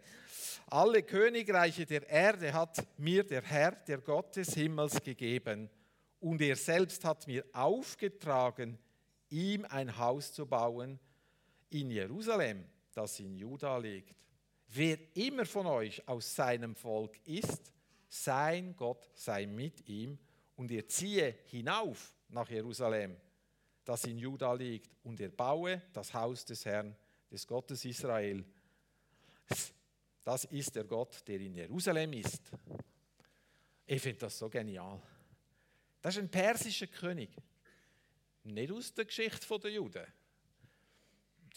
Alle 0.67 1.05
Königreiche 1.05 1.87
der 1.87 2.09
Erde 2.09 2.53
hat 2.53 2.85
mir 2.99 3.23
der 3.23 3.43
Herr, 3.43 3.71
der 3.71 3.99
Gott 3.99 4.35
des 4.35 4.55
Himmels, 4.55 5.01
gegeben. 5.01 5.71
Und 6.19 6.41
er 6.41 6.57
selbst 6.57 7.05
hat 7.05 7.29
mir 7.29 7.45
aufgetragen, 7.53 8.79
ihm 9.29 9.65
ein 9.67 9.97
Haus 9.97 10.33
zu 10.33 10.45
bauen 10.45 10.99
in 11.71 11.91
Jerusalem, 11.91 12.65
das 12.93 13.19
in 13.21 13.37
Juda 13.37 13.77
liegt. 13.79 14.15
Wer 14.69 14.99
immer 15.17 15.47
von 15.47 15.67
euch 15.67 16.07
aus 16.07 16.35
seinem 16.35 16.75
Volk 16.75 17.19
ist, 17.27 17.73
sein 18.09 18.75
Gott 18.77 19.09
sei 19.15 19.47
mit 19.47 19.89
ihm 19.89 20.19
und 20.57 20.71
er 20.71 20.87
ziehe 20.87 21.39
hinauf 21.47 22.15
nach 22.29 22.49
Jerusalem, 22.51 23.17
das 23.85 24.05
in 24.05 24.19
Juda 24.19 24.53
liegt, 24.53 24.91
und 25.03 25.19
er 25.21 25.31
baue 25.31 25.83
das 25.93 26.13
Haus 26.13 26.45
des 26.45 26.65
Herrn, 26.65 26.95
des 27.31 27.47
Gottes 27.47 27.85
Israel. 27.85 28.45
Das 30.23 30.45
ist 30.45 30.77
der 30.77 30.85
Gott, 30.85 31.27
der 31.27 31.41
in 31.41 31.55
Jerusalem 31.55 32.13
ist. 32.13 32.43
Ich 33.87 34.01
finde 34.01 34.19
das 34.19 34.39
so 34.39 34.49
genial. 34.49 35.01
Das 36.01 36.15
ist 36.15 36.23
ein 36.23 36.31
persischer 36.31 36.87
König. 36.87 37.31
Nicht 38.45 38.71
aus 38.71 38.95
der 38.95 39.05
Geschichte 39.07 39.59
der 39.59 39.73
Juden. 39.73 40.07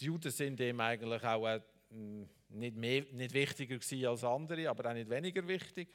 Die 0.00 0.06
Juden 0.06 0.30
sind 0.30 0.60
ihm 0.60 0.80
eigentlich 0.80 1.22
auch 1.22 1.60
nicht, 2.48 2.76
mehr, 2.76 3.04
nicht 3.12 3.34
wichtiger 3.34 4.10
als 4.10 4.24
andere, 4.24 4.68
aber 4.68 4.90
auch 4.90 4.94
nicht 4.94 5.08
weniger 5.08 5.46
wichtig. 5.46 5.88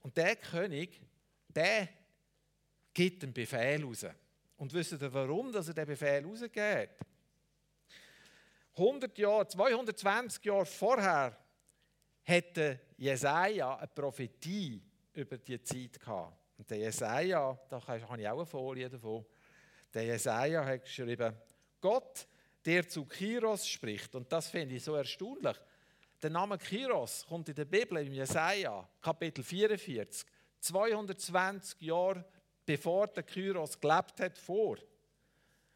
Und 0.00 0.16
der 0.16 0.36
König, 0.36 1.00
der 1.48 1.88
gibt 2.92 3.24
einen 3.24 3.32
Befehl 3.32 3.84
raus. 3.84 4.06
Und 4.56 4.72
wisst 4.72 4.92
ihr, 4.92 5.12
warum 5.12 5.52
dass 5.52 5.68
er 5.68 5.74
den 5.74 5.86
Befehl 5.86 6.24
rausgegeben 6.24 6.82
hat? 6.82 6.90
100 8.76 9.18
Jahre, 9.18 9.46
220 9.46 10.44
Jahre 10.44 10.66
vorher 10.66 11.36
hätte 12.22 12.80
Jesaja 12.96 13.76
eine 13.76 13.86
Prophetie 13.88 14.82
über 15.12 15.38
die 15.38 15.62
Zeit 15.62 16.00
gehabt. 16.00 16.36
Und 16.56 16.70
der 16.70 16.78
Jesaja, 16.78 17.58
da 17.68 17.86
habe 17.86 17.98
ich 17.98 18.04
auch 18.04 18.38
eine 18.38 18.46
Folie 18.46 18.88
davon, 18.88 19.24
der 19.92 20.04
Jesaja 20.04 20.64
hat 20.64 20.82
geschrieben, 20.82 21.34
Gott, 21.80 22.26
der 22.64 22.88
zu 22.88 23.04
Kiros 23.04 23.66
spricht, 23.66 24.14
und 24.14 24.30
das 24.32 24.48
finde 24.48 24.76
ich 24.76 24.84
so 24.84 24.94
erstaunlich. 24.94 25.56
Der 26.22 26.30
Name 26.30 26.56
Kiros 26.56 27.26
kommt 27.28 27.48
in 27.48 27.54
der 27.54 27.66
Bibel, 27.66 27.98
im 27.98 28.12
Jesaja, 28.14 28.88
Kapitel 29.02 29.44
44, 29.44 30.26
220 30.60 31.80
Jahre 31.82 32.24
bevor 32.64 33.06
der 33.08 33.22
Kyros 33.22 33.78
gelebt 33.78 34.20
hat, 34.20 34.38
vor. 34.38 34.78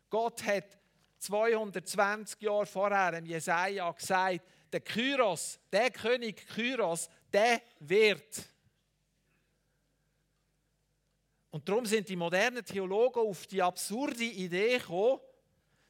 Gott 0.08 0.42
hat 0.44 0.78
220 1.18 2.40
Jahre 2.40 2.66
vorher 2.66 3.18
im 3.18 3.26
Jesaja 3.26 3.90
gesagt, 3.90 4.40
der 4.72 4.80
Kyros, 4.80 5.58
der 5.72 5.90
König 5.90 6.46
Kyros, 6.48 7.08
der 7.32 7.60
wird. 7.80 8.42
Und 11.50 11.68
darum 11.68 11.86
sind 11.86 12.08
die 12.08 12.16
modernen 12.16 12.64
Theologen 12.64 13.20
auf 13.20 13.46
die 13.46 13.62
absurde 13.62 14.24
Idee 14.24 14.78
gekommen, 14.78 15.20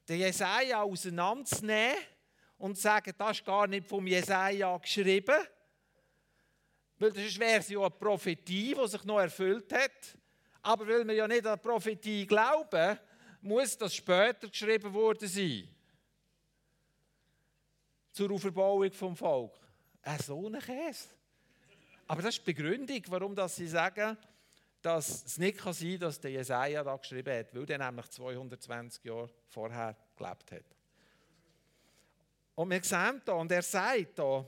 den 0.08 0.20
Jesaja 0.20 0.82
auseinanderzunehmen 0.82 1.96
und 2.56 2.76
zu 2.76 2.82
sagen, 2.82 3.12
das 3.16 3.38
ist 3.38 3.44
gar 3.44 3.66
nicht 3.66 3.86
vom 3.86 4.06
Jesaja 4.06 4.76
geschrieben, 4.78 5.36
weil 6.98 7.12
das 7.12 7.38
wäre 7.38 7.62
ja 7.62 7.80
eine 7.80 7.90
Prophetie, 7.90 8.74
die 8.74 8.88
sich 8.88 9.04
noch 9.04 9.20
erfüllt 9.20 9.72
hat. 9.72 10.18
Aber 10.62 10.86
weil 10.88 11.06
wir 11.06 11.14
ja 11.14 11.28
nicht 11.28 11.46
an 11.46 11.56
die 11.56 11.68
Prophetie 11.68 12.26
glauben, 12.26 12.98
muss 13.40 13.78
das 13.78 13.94
später 13.94 14.48
geschrieben 14.48 14.92
worden 14.92 15.28
sein. 15.28 15.68
Zur 18.12 18.32
Auferbauung 18.32 18.90
vom 18.90 19.14
Volk. 19.14 19.54
Ein 20.02 20.18
Käse. 20.58 21.08
Aber 22.08 22.22
das 22.22 22.36
ist 22.36 22.46
die 22.46 22.52
Begründung, 22.52 23.02
warum 23.08 23.34
das 23.34 23.54
sie 23.54 23.68
sagen, 23.68 24.16
dass 24.88 25.24
es 25.24 25.38
nicht 25.38 25.60
sein 25.60 25.74
kann, 25.74 25.98
dass 25.98 26.20
der 26.20 26.30
Jesaja 26.30 26.82
da 26.82 26.96
geschrieben 26.96 27.38
hat, 27.38 27.54
weil 27.54 27.70
er 27.70 27.78
nämlich 27.78 28.10
220 28.10 29.04
Jahre 29.04 29.30
vorher 29.46 29.94
gelebt 30.16 30.52
hat. 30.52 30.64
Und 32.54 32.70
wir 32.70 32.82
sehen 32.82 33.20
hier, 33.24 33.34
und 33.34 33.52
er 33.52 33.62
sagt 33.62 34.16
hier, 34.16 34.46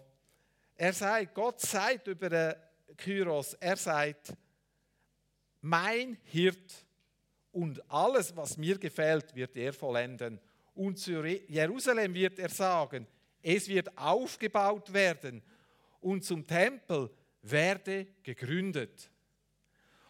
er 0.76 0.92
sagt, 0.94 1.34
Gott 1.34 1.60
sagt 1.60 2.06
über 2.08 2.28
den 2.30 2.54
Kyros, 2.96 3.54
er 3.54 3.76
sagt, 3.76 4.32
mein 5.60 6.16
Hirt 6.24 6.86
und 7.52 7.90
alles, 7.90 8.34
was 8.34 8.56
mir 8.56 8.78
gefällt, 8.78 9.34
wird 9.34 9.54
er 9.56 9.74
vollenden. 9.74 10.40
Und 10.74 10.98
zu 10.98 11.22
Jerusalem 11.22 12.14
wird 12.14 12.38
er 12.38 12.48
sagen, 12.48 13.06
es 13.42 13.68
wird 13.68 13.96
aufgebaut 13.96 14.90
werden 14.90 15.42
und 16.00 16.24
zum 16.24 16.46
Tempel 16.46 17.10
werde 17.42 18.06
gegründet. 18.22 19.09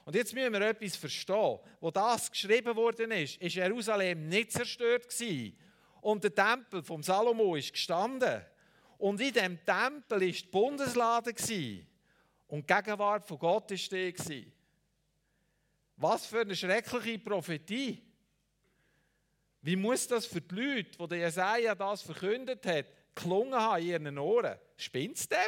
Und 0.05 0.15
jetzt 0.15 0.35
müssen 0.35 0.53
wir 0.53 0.61
etwas 0.63 0.97
verstehen. 0.97 1.59
Wo 1.81 1.91
das 1.91 2.31
geschrieben 2.31 2.75
worden 2.75 3.11
ist, 3.11 3.41
ist 3.41 3.55
Jerusalem 3.55 4.29
nicht 4.29 4.53
zerstört 4.53 5.09
gewesen. 5.09 5.57
Und 6.01 6.25
der 6.25 6.35
Tempel 6.35 6.83
vom 6.83 7.03
Salomo 7.03 7.57
ist 7.57 7.73
gestanden. 7.73 8.45
Und 8.99 9.21
in 9.21 9.33
dem 9.33 9.65
Tempel 9.65 10.23
ist 10.25 10.45
die 10.45 10.49
Bundeslade 10.49 11.33
gewesen. 11.33 11.87
Und 12.49 12.69
die 12.69 12.75
Gegenwart 12.75 13.25
von 13.25 13.39
Gott 13.39 13.71
ist 13.71 13.93
da 13.93 14.11
gewesen. 14.11 14.53
Was 15.97 16.27
für 16.27 16.41
eine 16.41 16.57
schreckliche 16.57 17.19
Prophetie. 17.19 18.03
Wie 19.63 19.77
muss 19.77 20.09
das 20.09 20.25
für 20.25 20.41
die 20.41 20.55
Leute, 20.55 20.99
die 20.99 21.09
der 21.09 21.19
Jesaja 21.19 21.75
das 21.75 22.03
verkündet 22.03 22.65
hat, 22.65 22.87
gelungen 23.15 23.55
haben 23.55 23.83
in 23.83 23.89
ihren 23.89 24.19
Ohren? 24.19 24.59
Spinnt's 24.77 25.29
dem? 25.29 25.39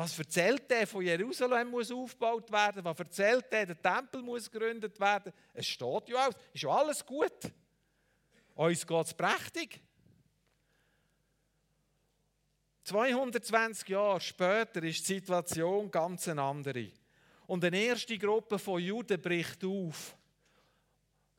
Was 0.00 0.18
erzählt 0.18 0.70
der 0.70 0.86
von 0.86 1.02
Jerusalem 1.02 1.68
muss 1.68 1.92
aufgebaut 1.92 2.50
werden? 2.50 2.82
Was 2.82 2.98
erzählt 2.98 3.52
der, 3.52 3.66
der 3.66 3.82
Tempel 3.82 4.22
muss 4.22 4.50
gegründet 4.50 4.98
werden? 4.98 5.30
Es 5.52 5.66
steht 5.66 6.08
ja 6.08 6.26
aus, 6.26 6.34
ist 6.54 6.62
ja 6.62 6.70
alles 6.70 7.04
gut. 7.04 7.52
Uns 8.54 8.86
geht 8.86 9.06
es 9.06 9.12
prächtig. 9.12 9.78
220 12.84 13.88
Jahre 13.90 14.22
später 14.22 14.82
ist 14.84 15.06
die 15.06 15.16
Situation 15.16 15.90
ganz 15.90 16.26
eine 16.28 16.40
andere. 16.40 16.92
Und 17.46 17.62
eine 17.62 17.82
erste 17.82 18.16
Gruppe 18.16 18.58
von 18.58 18.80
Juden 18.80 19.20
bricht 19.20 19.62
auf, 19.66 20.16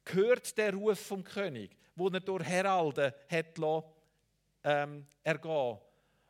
hört 0.06 0.56
der 0.56 0.76
Ruf 0.76 1.00
vom 1.00 1.24
König, 1.24 1.76
wo 1.96 2.10
er 2.10 2.20
durch 2.20 2.46
Heralden 2.46 3.12
hat 3.28 3.58
lassen, 3.58 3.88
ähm, 4.64 5.08
ergehen 5.24 5.80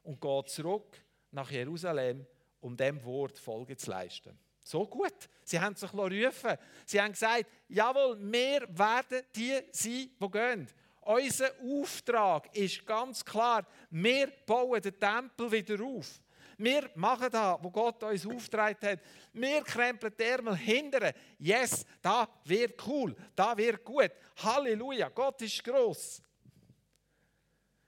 und 0.03 0.21
geht 0.21 0.49
zurück 0.49 1.03
nach 1.31 1.49
Jerusalem, 1.49 2.25
um 2.59 2.75
dem 2.75 3.03
Wort 3.03 3.37
Folge 3.39 3.75
zu 3.75 3.89
leisten. 3.89 4.37
So 4.63 4.85
gut. 4.85 5.29
Sie 5.43 5.59
haben 5.59 5.75
sich 5.75 5.91
rufen. 5.93 6.57
Sie 6.85 7.01
haben 7.01 7.11
gesagt, 7.11 7.45
jawohl, 7.67 8.17
wir 8.19 8.67
werden 8.69 9.23
die 9.35 9.59
sein, 9.71 10.09
die 10.21 10.29
gehen. 10.29 10.67
Unser 11.01 11.51
Auftrag 11.63 12.55
ist 12.55 12.85
ganz 12.85 13.25
klar, 13.25 13.65
wir 13.89 14.31
bauen 14.45 14.81
den 14.81 14.99
Tempel 14.99 15.51
wieder 15.51 15.83
auf. 15.83 16.21
Wir 16.57 16.91
machen 16.93 17.29
da, 17.31 17.57
wo 17.59 17.71
Gott 17.71 18.03
uns 18.03 18.25
aufgetragen 18.25 18.77
hat. 18.87 18.99
Wir 19.33 19.63
krempeln 19.63 20.13
die 20.17 20.23
Ärmel 20.23 20.55
hindern. 20.55 21.11
Yes, 21.39 21.83
da 22.03 22.29
wird 22.45 22.79
cool, 22.85 23.15
da 23.35 23.57
wird 23.57 23.83
gut. 23.83 24.11
Halleluja, 24.37 25.09
Gott 25.09 25.41
ist 25.41 25.63
groß. 25.63 26.21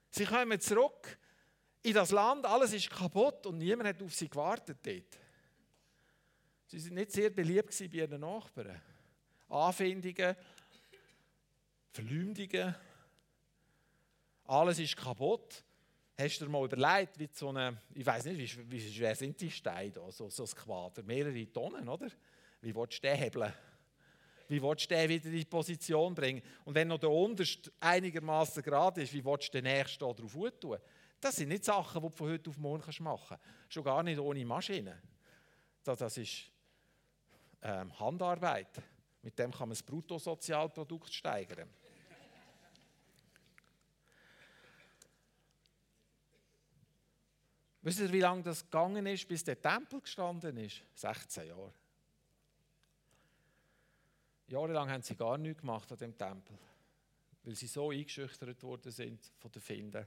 Sie 0.10 0.26
kommen 0.26 0.60
zurück 0.60 1.20
in 1.84 1.94
das 1.94 2.12
Land, 2.12 2.46
alles 2.46 2.74
ist 2.74 2.90
kaputt 2.90 3.46
und 3.46 3.58
niemand 3.58 3.90
hat 3.90 4.02
auf 4.02 4.16
sie 4.16 4.30
gewartet 4.30 4.78
dort. 4.82 5.20
Sie 6.68 6.80
sind 6.80 6.96
nicht 6.96 7.12
sehr 7.12 7.30
beliebt 7.30 7.78
bei 7.78 7.86
ihren 7.86 8.22
Nachbarn. 8.22 8.82
Anfindungen, 9.50 10.36
Verleumdungen, 11.92 12.76
alles 14.46 14.80
ist 14.80 14.96
kaputt. 14.96 15.64
Hast 16.18 16.40
du 16.40 16.46
dir 16.46 16.52
mal 16.52 16.66
überlegt, 16.66 17.20
wie 17.20 17.30
so 17.32 17.50
eine, 17.50 17.82
ich 17.94 18.06
weiß 18.06 18.26
nicht, 18.26 18.58
wie, 18.58 18.72
wie 18.72 18.94
schwer 18.94 19.16
sind 19.16 19.40
die 19.42 19.52
Steine 19.52 19.92
da, 19.92 20.12
so, 20.12 20.30
so 20.30 20.44
ein 20.44 20.50
Quader, 20.50 21.04
mehrere 21.04 21.52
Tonnen, 21.52 21.88
oder? 21.90 22.08
Wie 22.62 22.74
willst 22.74 23.04
du 23.04 23.08
den 23.08 23.18
hebeln? 23.18 23.54
Wie 24.48 24.62
willst 24.62 24.90
du 24.90 24.96
den 24.96 25.10
wieder 25.10 25.26
in 25.26 25.36
die 25.36 25.46
Position 25.46 26.16
bringen? 26.16 26.42
Und 26.66 26.76
wenn 26.76 26.88
noch 26.88 27.00
der 27.00 27.10
unterste 27.10 27.72
einigermaßen 27.80 28.62
gerade 28.64 29.02
ist, 29.02 29.14
wie 29.14 29.26
willst 29.26 29.50
du 29.50 29.62
den 29.62 29.64
nächsten 29.64 30.00
da 30.00 30.14
drauf 30.14 30.38
tun? 30.60 30.78
Das 31.24 31.38
sind 31.38 31.48
nicht 31.48 31.64
Sachen, 31.64 32.02
die 32.02 32.10
du 32.10 32.14
von 32.14 32.30
heute 32.30 32.50
auf 32.50 32.58
morgen 32.58 33.04
machen 33.04 33.38
kannst. 33.40 33.74
Schon 33.74 33.86
gar 33.86 34.04
nicht 34.04 34.20
ohne 34.20 34.46
Maschine. 34.46 35.02
Das 35.82 36.18
ist 36.18 36.52
ähm, 37.62 37.98
Handarbeit. 37.98 38.82
Mit 39.22 39.40
dem 39.40 39.52
kann 39.52 39.70
man 39.70 39.76
das 39.78 39.84
Bruttosozialprodukt 39.84 41.14
steigern. 41.14 41.70
Wisst 47.82 48.02
ihr, 48.02 48.12
wie 48.12 48.20
lange 48.20 48.44
das 48.44 48.66
gegangen 48.66 49.06
ist, 49.06 49.26
bis 49.26 49.46
der 49.46 49.62
Tempel 49.62 50.02
gestanden 50.02 50.58
ist? 50.58 50.84
16 50.96 51.48
Jahre. 51.48 51.74
Jahrelang 54.48 54.92
haben 54.92 55.04
sie 55.04 55.16
gar 55.16 55.38
nichts 55.38 55.62
gemacht 55.62 55.90
an 55.90 55.98
dem 56.00 56.18
Tempel, 56.18 56.60
weil 57.44 57.56
sie 57.56 57.68
so 57.68 57.92
eingeschüchtert 57.92 58.62
worden 58.62 58.92
sind 58.92 59.32
von 59.40 59.54
den 59.54 59.62
Finden. 59.62 60.06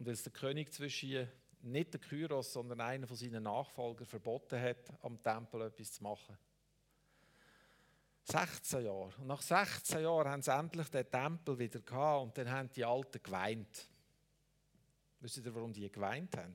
Und 0.00 0.08
als 0.08 0.22
der 0.22 0.32
König 0.32 0.72
zwischen 0.72 1.28
nicht 1.60 1.92
der 1.92 2.00
Kyros, 2.00 2.54
sondern 2.54 2.80
einer 2.80 3.06
von 3.06 3.18
seinen 3.18 3.42
Nachfolgern 3.42 4.06
verboten 4.06 4.58
hat, 4.58 4.90
am 5.02 5.22
Tempel 5.22 5.60
etwas 5.60 5.92
zu 5.92 6.02
machen. 6.02 6.38
16 8.22 8.86
Jahre. 8.86 9.12
Und 9.18 9.26
nach 9.26 9.42
16 9.42 10.00
Jahren 10.02 10.30
haben 10.30 10.40
sie 10.40 10.52
endlich 10.52 10.88
den 10.88 11.10
Tempel 11.10 11.58
wieder 11.58 11.80
gehabt 11.80 12.22
und 12.22 12.38
dann 12.38 12.50
haben 12.50 12.70
die 12.72 12.82
Alten 12.82 13.22
geweint. 13.22 13.90
Wisst 15.20 15.36
ihr, 15.36 15.54
warum 15.54 15.74
die 15.74 15.92
geweint 15.92 16.34
haben? 16.34 16.54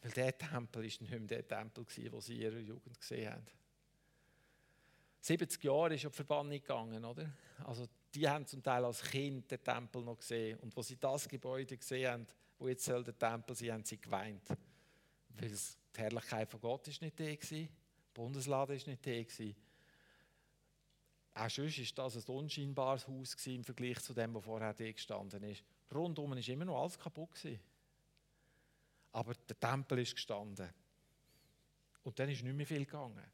Weil 0.00 0.12
der 0.12 0.38
Tempel 0.38 0.86
ist 0.86 1.02
nicht 1.02 1.10
mehr 1.10 1.20
der 1.20 1.46
Tempel, 1.46 1.84
den 1.84 2.20
sie 2.22 2.36
in 2.36 2.40
ihrer 2.40 2.58
Jugend 2.58 2.98
gesehen 2.98 3.34
haben. 3.34 3.46
70 5.20 5.62
Jahre 5.62 5.94
ist 5.94 6.04
ja 6.04 6.08
die 6.08 6.16
Verbannung 6.16 6.52
gegangen, 6.52 7.04
oder? 7.04 7.30
Also 7.64 7.86
die 8.14 8.28
haben 8.28 8.46
zum 8.46 8.62
Teil 8.62 8.84
als 8.84 9.02
Kind 9.02 9.50
den 9.50 9.62
Tempel 9.62 10.02
noch 10.02 10.18
gesehen. 10.18 10.58
Und 10.60 10.76
wo 10.76 10.82
sie 10.82 10.96
das 10.96 11.28
Gebäude 11.28 11.76
gesehen 11.76 12.10
haben, 12.10 12.26
wo 12.58 12.68
jetzt 12.68 12.84
soll 12.84 13.02
der 13.02 13.18
Tempel 13.18 13.56
sein, 13.56 13.72
haben 13.72 13.84
sie 13.84 14.00
geweint. 14.00 14.48
Weil 15.30 15.50
die 15.50 16.00
Herrlichkeit 16.00 16.50
von 16.50 16.60
Gott 16.60 16.88
ist 16.88 17.00
nicht 17.00 17.18
da 17.18 17.24
war, 17.24 17.36
die 17.36 17.68
Bundeslade 18.12 18.74
ist 18.74 18.86
nicht 18.86 19.06
da 19.06 19.10
war. 19.10 19.54
Auch 21.34 21.50
sonst 21.50 21.96
war 21.96 22.04
das 22.04 22.28
ein 22.28 22.34
unscheinbares 22.34 23.08
Haus 23.08 23.46
im 23.46 23.64
Vergleich 23.64 24.00
zu 24.00 24.12
dem, 24.12 24.34
was 24.34 24.44
vorher 24.44 24.74
da 24.74 24.92
gestanden 24.92 25.42
ist. 25.44 25.64
Rundum 25.92 26.30
war 26.30 26.36
immer 26.36 26.64
noch 26.66 26.82
alles 26.82 26.98
kaputt. 26.98 27.30
Aber 29.12 29.34
der 29.34 29.58
Tempel 29.58 30.00
ist 30.00 30.14
gestanden. 30.14 30.68
Und 32.02 32.18
dann 32.18 32.28
ist 32.28 32.42
nicht 32.42 32.54
mehr 32.54 32.66
viel 32.66 32.84
gegangen. 32.84 33.24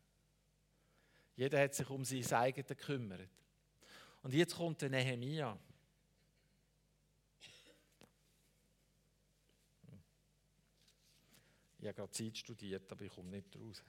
Jeder 1.35 1.61
hat 1.63 1.75
sich 1.75 1.89
um 1.89 2.05
sein 2.05 2.25
eigenes 2.33 2.69
gekümmert. 2.69 3.29
Und 4.23 4.35
jetzt 4.35 4.57
kommt 4.57 4.83
der 4.83 4.91
Nehemia. 4.91 5.59
habe 11.89 11.95
gerade 11.95 12.11
Zeit 12.11 12.37
studiert, 12.37 12.91
aber 12.91 13.05
ich 13.05 13.13
komme 13.13 13.31
nicht 13.31 13.57
raus. 13.57 13.83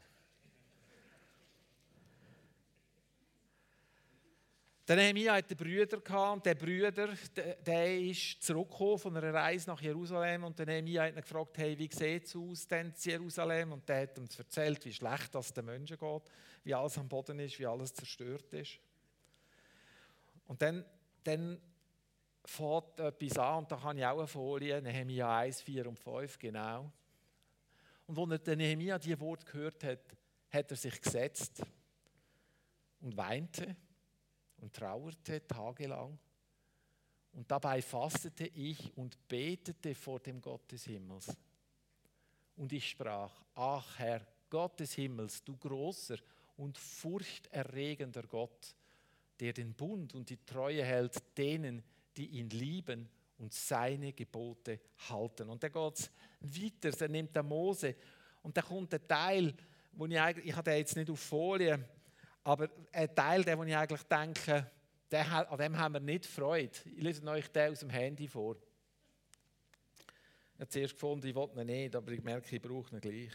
Der 4.88 4.96
Nehemiah 4.96 5.36
hatte 5.36 5.56
Brüder 5.56 6.32
und 6.32 6.44
der 6.44 6.56
Brüder, 6.56 6.92
der, 6.92 8.02
ist 8.02 8.42
zurückgekommen 8.42 8.98
von 8.98 9.18
einer 9.18 9.32
Reise 9.32 9.70
nach 9.70 9.80
Jerusalem 9.80 10.46
und 10.46 10.58
der 10.58 10.66
Nehemiah 10.66 11.04
hat 11.04 11.14
ihn 11.14 11.22
gefragt, 11.22 11.60
hey, 11.60 11.78
wie 11.78 11.90
sieht 11.94 12.26
es 12.26 12.36
aus 12.36 12.66
denn 12.66 12.88
in 12.88 12.94
Jerusalem? 12.98 13.74
Und 13.74 13.88
der 13.88 14.02
hat 14.02 14.18
ihm 14.18 14.26
erzählt, 14.36 14.84
wie 14.86 14.94
schlecht 14.94 15.36
das 15.36 15.54
den 15.54 15.66
Menschen 15.66 15.96
geht, 15.96 16.24
wie 16.64 16.74
alles 16.74 16.98
am 16.98 17.08
Boden 17.08 17.38
ist, 17.38 17.60
wie 17.60 17.68
alles 17.68 17.94
zerstört 17.94 18.52
ist. 18.54 18.80
Und 20.50 20.64
dann, 20.64 20.84
dann 21.24 21.62
fängt 22.44 23.00
etwas 23.00 23.38
an, 23.38 23.60
und 23.60 23.72
da 23.72 23.80
habe 23.84 24.00
ich 24.00 24.06
auch 24.06 24.18
eine 24.18 24.28
Folie, 24.28 24.82
Nehemiah 24.82 25.38
1, 25.38 25.62
4 25.62 25.88
und 25.88 26.00
5, 26.00 26.40
genau. 26.40 26.92
Und 28.08 28.32
als 28.32 28.44
der 28.44 28.56
Nehemiah 28.56 28.98
diese 28.98 29.20
Wort 29.20 29.46
gehört 29.46 29.84
hat, 29.84 30.00
hat 30.50 30.72
er 30.72 30.76
sich 30.76 31.00
gesetzt 31.00 31.62
und 33.02 33.16
weinte 33.16 33.76
und 34.58 34.76
trauerte 34.76 35.46
tagelang. 35.46 36.18
Und 37.34 37.52
dabei 37.52 37.80
fastete 37.84 38.48
ich 38.48 38.98
und 38.98 39.28
betete 39.28 39.94
vor 39.94 40.20
dem 40.20 40.42
Gott 40.42 40.72
des 40.72 40.86
Himmels. 40.86 41.28
Und 42.56 42.74
ich 42.74 42.90
sprach, 42.90 43.44
ach 43.54 44.00
Herr, 44.00 44.26
Gott 44.50 44.80
des 44.80 44.94
Himmels, 44.94 45.44
du 45.44 45.56
großer 45.56 46.18
und 46.58 46.76
furchterregender 46.76 48.24
Gott, 48.24 48.76
der 49.40 49.54
den 49.54 49.74
Bund 49.74 50.14
und 50.16 50.30
die 50.30 50.44
Treue 50.46 50.84
hält 50.84 51.38
denen, 51.38 51.84
die 52.18 52.28
ihn 52.28 52.50
lieben 52.50 53.10
und 53.38 53.54
seine 53.54 54.14
Gebote 54.14 54.80
halten. 55.10 55.50
Und 55.50 55.64
dann 55.64 55.72
geht 55.72 56.00
es 56.00 56.12
weiter, 56.42 57.02
er 57.02 57.10
nimmt 57.10 57.36
den 57.36 57.46
Mose 57.46 57.96
und 58.42 58.56
da 58.56 58.62
kommt 58.62 58.94
ein 58.94 59.08
Teil, 59.08 59.54
wo 59.94 60.06
ich 60.06 60.20
eigentlich, 60.20 60.48
ich 60.48 60.56
habe 60.56 60.70
den 60.70 60.80
jetzt 60.80 60.96
nicht 60.96 61.10
auf 61.10 61.20
Folie, 61.20 61.80
aber 62.44 62.70
ein 62.92 63.16
Teil, 63.16 63.44
den 63.44 63.68
ich 63.68 63.76
eigentlich 63.76 64.04
denke, 64.04 64.72
der, 65.12 65.52
an 65.52 65.58
dem 65.58 65.78
haben 65.78 65.94
wir 65.94 66.00
nicht 66.00 66.26
Freude. 66.26 66.72
Ich 66.86 67.02
lese 67.02 67.26
euch 67.28 67.48
den 67.50 67.72
aus 67.72 67.80
dem 67.80 67.90
Handy 67.90 68.28
vor. 68.28 68.56
Ich 70.54 70.60
habe 70.60 70.70
zuerst 70.70 70.94
gefunden, 70.94 71.28
ich 71.28 71.36
wollte 71.36 71.60
ihn 71.60 71.68
nicht, 71.68 71.96
aber 71.96 72.12
ich 72.12 72.22
merke, 72.22 72.56
ich 72.56 72.62
brauche 72.62 72.96
ihn 72.96 73.02
gleich. 73.02 73.32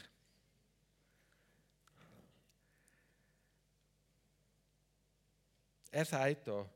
Er 5.94 6.04
sagt 6.04 6.48
da, 6.48 6.68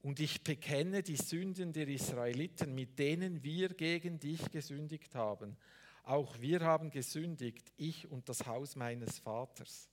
und 0.00 0.20
ich 0.20 0.44
bekenne 0.44 1.02
die 1.02 1.16
Sünden 1.16 1.72
der 1.72 1.88
Israeliten, 1.88 2.72
mit 2.72 3.00
denen 3.00 3.42
wir 3.42 3.70
gegen 3.70 4.20
dich 4.20 4.48
gesündigt 4.48 5.16
haben. 5.16 5.56
Auch 6.04 6.40
wir 6.40 6.60
haben 6.60 6.88
gesündigt, 6.92 7.72
ich 7.76 8.08
und 8.08 8.28
das 8.28 8.46
Haus 8.46 8.76
meines 8.76 9.18
Vaters. 9.18 9.90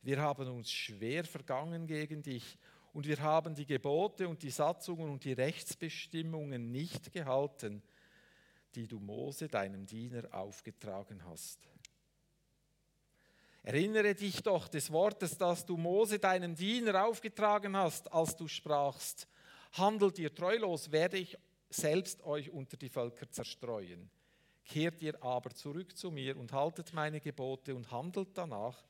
Wir 0.00 0.22
haben 0.22 0.48
uns 0.48 0.72
schwer 0.72 1.26
vergangen 1.26 1.86
gegen 1.86 2.22
dich 2.22 2.56
und 2.94 3.06
wir 3.06 3.20
haben 3.20 3.54
die 3.54 3.66
Gebote 3.66 4.26
und 4.26 4.42
die 4.42 4.48
Satzungen 4.48 5.10
und 5.10 5.22
die 5.22 5.34
Rechtsbestimmungen 5.34 6.72
nicht 6.72 7.12
gehalten, 7.12 7.82
die 8.74 8.86
du 8.86 9.00
Mose, 9.00 9.48
deinem 9.48 9.84
Diener, 9.84 10.32
aufgetragen 10.32 11.22
hast. 11.26 11.73
Erinnere 13.64 14.14
dich 14.14 14.42
doch 14.42 14.68
des 14.68 14.92
Wortes, 14.92 15.38
das 15.38 15.64
du 15.64 15.78
Mose, 15.78 16.18
deinem 16.18 16.54
Diener, 16.54 17.06
aufgetragen 17.06 17.74
hast, 17.74 18.12
als 18.12 18.36
du 18.36 18.46
sprachst, 18.46 19.26
handelt 19.72 20.18
ihr 20.18 20.34
treulos, 20.34 20.92
werde 20.92 21.16
ich 21.16 21.38
selbst 21.70 22.22
euch 22.24 22.50
unter 22.50 22.76
die 22.76 22.90
Völker 22.90 23.30
zerstreuen. 23.30 24.10
Kehrt 24.66 25.00
ihr 25.00 25.22
aber 25.22 25.48
zurück 25.48 25.96
zu 25.96 26.10
mir 26.10 26.36
und 26.36 26.52
haltet 26.52 26.92
meine 26.92 27.20
Gebote 27.20 27.74
und 27.74 27.90
handelt 27.90 28.36
danach, 28.36 28.84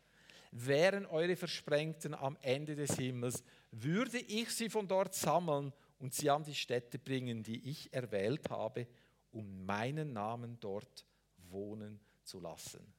wären 0.51 1.07
eure 1.07 1.37
Versprengten 1.37 2.13
am 2.13 2.37
Ende 2.43 2.75
des 2.75 2.97
Himmels, 2.97 3.45
würde 3.71 4.19
ich 4.19 4.51
sie 4.51 4.69
von 4.69 4.89
dort 4.89 5.15
sammeln 5.15 5.73
und 6.01 6.15
sie 6.15 6.31
an 6.31 6.43
die 6.43 6.55
Städte 6.55 6.99
bringen, 6.99 7.45
die 7.45 7.71
ich 7.71 7.93
erwählt 7.93 8.51
habe, 8.51 8.89
um 9.31 9.65
meinen 9.65 10.13
Namen 10.13 10.59
dort 10.59 11.07
wohnen 11.49 12.01
zu 12.25 12.41
lassen. 12.41 12.93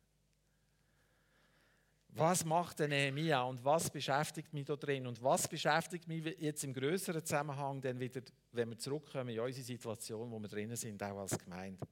Was 2.17 2.45
macht 2.45 2.79
der 2.79 2.87
Nehemia 2.87 3.41
und 3.41 3.61
was 3.65 3.89
beschäftigt 3.89 4.53
mich 4.53 4.63
da 4.63 4.77
drin 4.77 5.05
und 5.05 5.21
was 5.21 5.49
beschäftigt 5.49 6.07
mich 6.07 6.23
jetzt 6.39 6.63
im 6.63 6.73
größeren 6.73 7.25
Zusammenhang 7.25 7.81
dann 7.81 7.99
wieder, 7.99 8.21
wenn 8.53 8.69
wir 8.69 8.77
zurückkommen 8.77 9.31
in 9.31 9.39
unsere 9.41 9.65
Situation, 9.65 10.31
wo 10.31 10.39
wir 10.39 10.47
drinnen 10.47 10.77
sind, 10.77 11.03
auch 11.03 11.17
als 11.19 11.37
Gemeinde. 11.37 11.85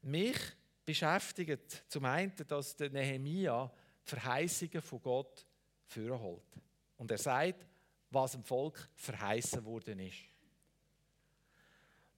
Mich 0.00 0.38
beschäftigt 0.82 1.84
zum 1.88 2.06
einen, 2.06 2.32
dass 2.46 2.74
der 2.74 2.88
Nehemia 2.88 3.70
Verheißungen 4.02 4.80
von 4.80 5.02
Gott 5.02 5.46
vorholt. 5.84 6.56
Und 6.96 7.10
er 7.10 7.18
sagt, 7.18 7.66
was 8.08 8.32
dem 8.32 8.42
Volk 8.42 8.88
verheißen 8.94 9.62
worden 9.62 9.98
ist. 9.98 10.24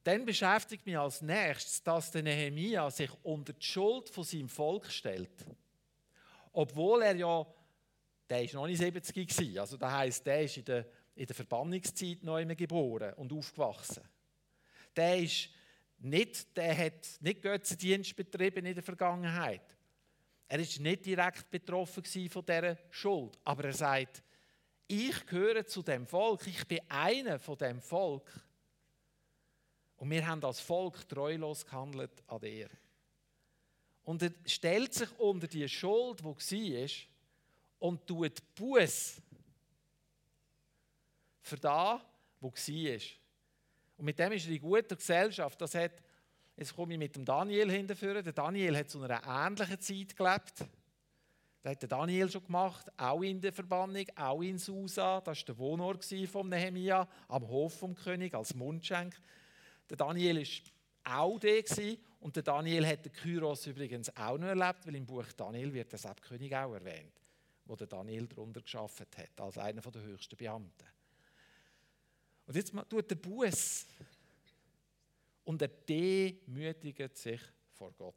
Dann 0.05 0.25
beschäftigt 0.25 0.87
mich 0.87 0.97
als 0.97 1.23
nächstes, 1.23 1.83
dass 1.83 2.13
der 2.13 2.23
Nehemia 2.23 2.89
sich 2.89 3.11
unter 3.25 3.53
die 3.53 3.67
Schuld 3.67 4.09
von 4.11 4.23
seinem 4.23 4.49
Volk 4.49 4.87
stellt. 4.87 5.45
Obwohl 6.53 7.03
er 7.03 7.17
ja, 7.17 7.47
der 8.29 8.45
ist 8.45 8.55
noch 8.55 8.67
nicht 8.67 8.79
70 8.79 9.55
war, 9.55 9.63
also 9.63 9.77
das 9.77 9.93
heisst, 9.93 10.27
der 10.27 10.43
ist 10.43 10.57
in 10.57 10.65
der, 10.65 10.87
in 11.15 11.27
der 11.27 11.37
Verbannungszeit 11.37 12.23
immer 12.23 12.55
geboren 12.55 13.15
und 13.15 13.33
aufgewachsen. 13.33 14.03
Der 14.97 15.19
ist 15.19 15.51
nicht, 15.99 16.57
der 16.57 16.77
hat 16.77 17.09
nicht 17.21 17.43
Götzendienst 17.43 18.17
betrieben 18.17 18.67
in 18.67 18.75
der 18.75 18.83
Vergangenheit. 18.83 19.77
Er 20.49 20.59
ist 20.59 20.81
nicht 20.81 21.07
direkt 21.07 21.51
betroffen 21.51 22.03
von 22.29 22.45
dieser 22.45 22.77
Schuld, 22.91 23.39
aber 23.45 23.65
er 23.67 23.73
sagt, 23.73 24.23
ich 24.89 25.25
gehöre 25.27 25.65
zu 25.65 25.83
dem 25.83 26.05
Volk, 26.05 26.45
ich 26.49 26.67
bin 26.67 26.81
einer 26.89 27.39
von 27.39 27.57
dem 27.57 27.81
Volk. 27.81 28.29
Und 29.97 30.11
wir 30.11 30.27
haben 30.27 30.43
als 30.43 30.59
Volk 30.59 31.09
treulos 31.09 31.65
gehandelt 31.65 32.25
an 32.27 32.41
dir. 32.41 32.69
Und 34.05 34.23
er 34.23 34.33
stellt 34.47 34.95
sich 34.95 35.11
unter 35.19 35.47
die 35.47 35.69
Schuld, 35.69 36.21
die 36.21 36.75
war, 36.75 36.91
und 37.79 38.07
tut 38.07 38.55
Buß 38.55 39.23
für 41.43 41.57
das, 41.57 42.01
was 42.41 42.69
war. 42.69 43.01
Und 43.97 44.05
mit 44.05 44.19
dem 44.19 44.33
ist 44.33 44.47
er 44.47 44.53
in 44.53 44.61
guter 44.61 44.97
Gesellschaft. 44.97 45.61
Das 45.61 45.75
hat 45.75 46.03
Jetzt 46.61 46.77
komme 46.77 46.93
ich 46.93 46.99
mit 46.99 47.17
dem 47.17 47.25
Daniel 47.25 47.71
hinterführen. 47.71 48.23
Der 48.23 48.35
Daniel 48.35 48.77
hat 48.77 48.91
zu 48.91 49.01
einer 49.01 49.23
ähnlichen 49.27 49.81
Zeit 49.81 50.15
gelebt. 50.15 50.59
Das 51.63 51.73
hat 51.73 51.81
der 51.81 51.89
Daniel 51.89 52.31
schon 52.31 52.45
gemacht, 52.45 52.87
auch 52.99 53.23
in 53.23 53.41
der 53.41 53.55
Verbannung, 53.55 54.05
auch 54.15 54.43
in 54.43 54.59
Susa. 54.59 55.23
Das 55.23 55.39
war 55.39 55.45
der 55.47 55.57
Wohnort 55.57 56.05
von 56.31 56.51
Nehemia 56.51 57.09
am 57.29 57.49
Hof 57.49 57.79
vom 57.79 57.95
König 57.95 58.35
als 58.35 58.55
Mundschenk. 58.55 59.19
Der 59.89 59.97
Daniel 59.97 60.47
war 61.05 61.19
auch 61.23 61.39
der 61.39 61.65
und 62.21 62.37
der 62.37 62.43
Daniel 62.43 62.87
hat 62.87 63.05
den 63.05 63.13
Kyros 63.13 63.67
übrigens 63.67 64.15
auch 64.15 64.37
noch 64.37 64.49
erlebt, 64.49 64.87
weil 64.87 64.95
im 64.95 65.07
Buch 65.07 65.33
Daniel 65.33 65.73
wird 65.73 65.91
der 65.91 65.99
Seppkönig 65.99 66.55
auch 66.55 66.75
erwähnt, 66.75 67.15
wo 67.65 67.75
der 67.75 67.87
Daniel 67.87 68.27
darunter 68.27 68.61
geschafft 68.61 69.17
hat, 69.17 69.41
als 69.41 69.57
einer 69.57 69.81
der 69.81 70.03
höchsten 70.03 70.37
Beamten. 70.37 70.87
Und 72.47 72.57
jetzt 72.57 72.75
tut 72.89 73.11
der 73.11 73.15
Buß 73.15 73.87
und 75.45 75.63
er 75.63 75.69
demütigt 75.69 77.17
sich 77.17 77.41
vor 77.73 77.93
Gott. 77.93 78.15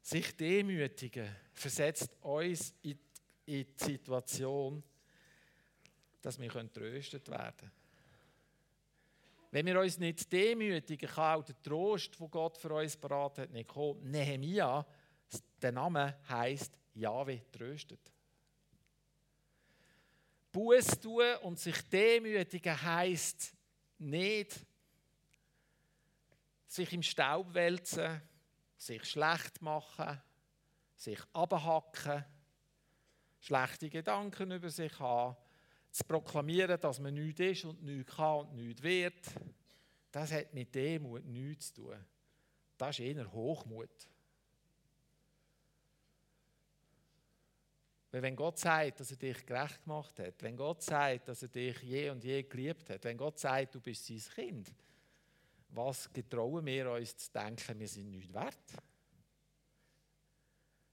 Sich 0.00 0.36
demütigen 0.36 1.28
versetzt 1.52 2.10
uns 2.20 2.74
in 2.82 2.98
die 3.46 3.66
Situation, 3.76 4.82
dass 6.22 6.40
wir 6.40 6.72
tröstet 6.72 7.28
werden 7.28 7.56
können. 7.58 7.72
Wenn 9.50 9.66
wir 9.66 9.80
uns 9.80 9.98
nicht 9.98 10.32
demütigen, 10.32 11.10
kann 11.10 11.40
auch 11.40 11.44
der 11.44 11.60
Trost, 11.62 12.18
wo 12.18 12.26
Gott 12.28 12.56
für 12.56 12.72
uns 12.72 12.96
parat 12.96 13.38
hat, 13.38 13.50
nicht 13.50 13.68
kommen. 13.68 14.10
Nehemia, 14.10 14.86
der 15.60 15.72
Name 15.72 16.18
heißt 16.26 16.72
Jahwe 16.94 17.42
tröstet. 17.52 18.00
Buß 20.50 21.00
tun 21.00 21.36
und 21.42 21.58
sich 21.58 21.80
demütigen 21.88 22.80
heißt 22.80 23.54
nicht, 23.98 24.58
sich 26.66 26.92
im 26.92 27.02
Staub 27.02 27.52
wälzen, 27.52 28.22
sich 28.78 29.04
schlecht 29.04 29.60
machen, 29.60 30.20
sich 30.96 31.20
abhacken, 31.32 32.24
schlechte 33.38 33.90
Gedanken 33.90 34.50
über 34.50 34.70
sich 34.70 34.98
haben, 34.98 35.36
zu 35.92 36.04
proklamieren, 36.04 36.80
dass 36.80 36.98
man 36.98 37.14
nichts 37.14 37.40
ist 37.40 37.64
und 37.66 37.82
nichts 37.82 38.16
kann 38.16 38.40
und 38.40 38.54
nichts 38.54 38.82
wird. 38.82 39.26
Das 40.10 40.32
hat 40.32 40.52
mit 40.52 40.74
Demut 40.74 41.24
nichts 41.26 41.72
zu 41.72 41.82
tun. 41.82 42.04
Das 42.78 42.98
ist 42.98 43.04
eher 43.04 43.30
Hochmut. 43.30 44.08
Weil 48.10 48.22
wenn 48.22 48.36
Gott 48.36 48.58
sagt, 48.58 49.00
dass 49.00 49.10
er 49.10 49.16
dich 49.16 49.46
gerecht 49.46 49.84
gemacht 49.84 50.18
hat, 50.18 50.42
wenn 50.42 50.56
Gott 50.56 50.82
sagt, 50.82 51.28
dass 51.28 51.42
er 51.42 51.48
dich 51.48 51.80
je 51.82 52.10
und 52.10 52.24
je 52.24 52.42
geliebt 52.42 52.90
hat, 52.90 53.04
wenn 53.04 53.16
Gott 53.16 53.38
sagt, 53.38 53.74
du 53.74 53.80
bist 53.80 54.06
sein 54.06 54.20
Kind, 54.34 54.74
was 55.68 56.12
getrauen 56.12 56.64
wir 56.66 56.90
uns 56.90 57.16
zu 57.16 57.32
denken, 57.32 57.78
wir 57.78 57.88
sind 57.88 58.10
nicht 58.10 58.32
wert? 58.32 58.58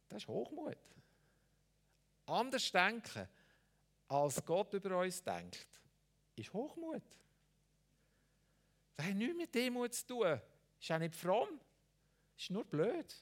Das 0.08 0.24
ist 0.24 0.28
Hochmut. 0.28 0.78
Anders 2.26 2.72
denken, 2.72 3.28
als 4.10 4.44
Gott 4.44 4.74
über 4.74 5.00
uns 5.00 5.24
denkt, 5.24 5.68
ist 6.36 6.52
Hochmut. 6.52 7.04
Das 8.98 9.06
hat 9.06 9.16
nichts 9.16 9.38
mit 9.38 9.56
Demut 9.56 9.94
zu 9.94 10.08
tun. 10.08 10.42
Ist 10.80 10.92
auch 10.92 11.00
nicht 11.00 11.16
fromm. 11.16 11.60
Ist 12.38 12.50
nur 12.50 12.66
blöd. 12.66 13.16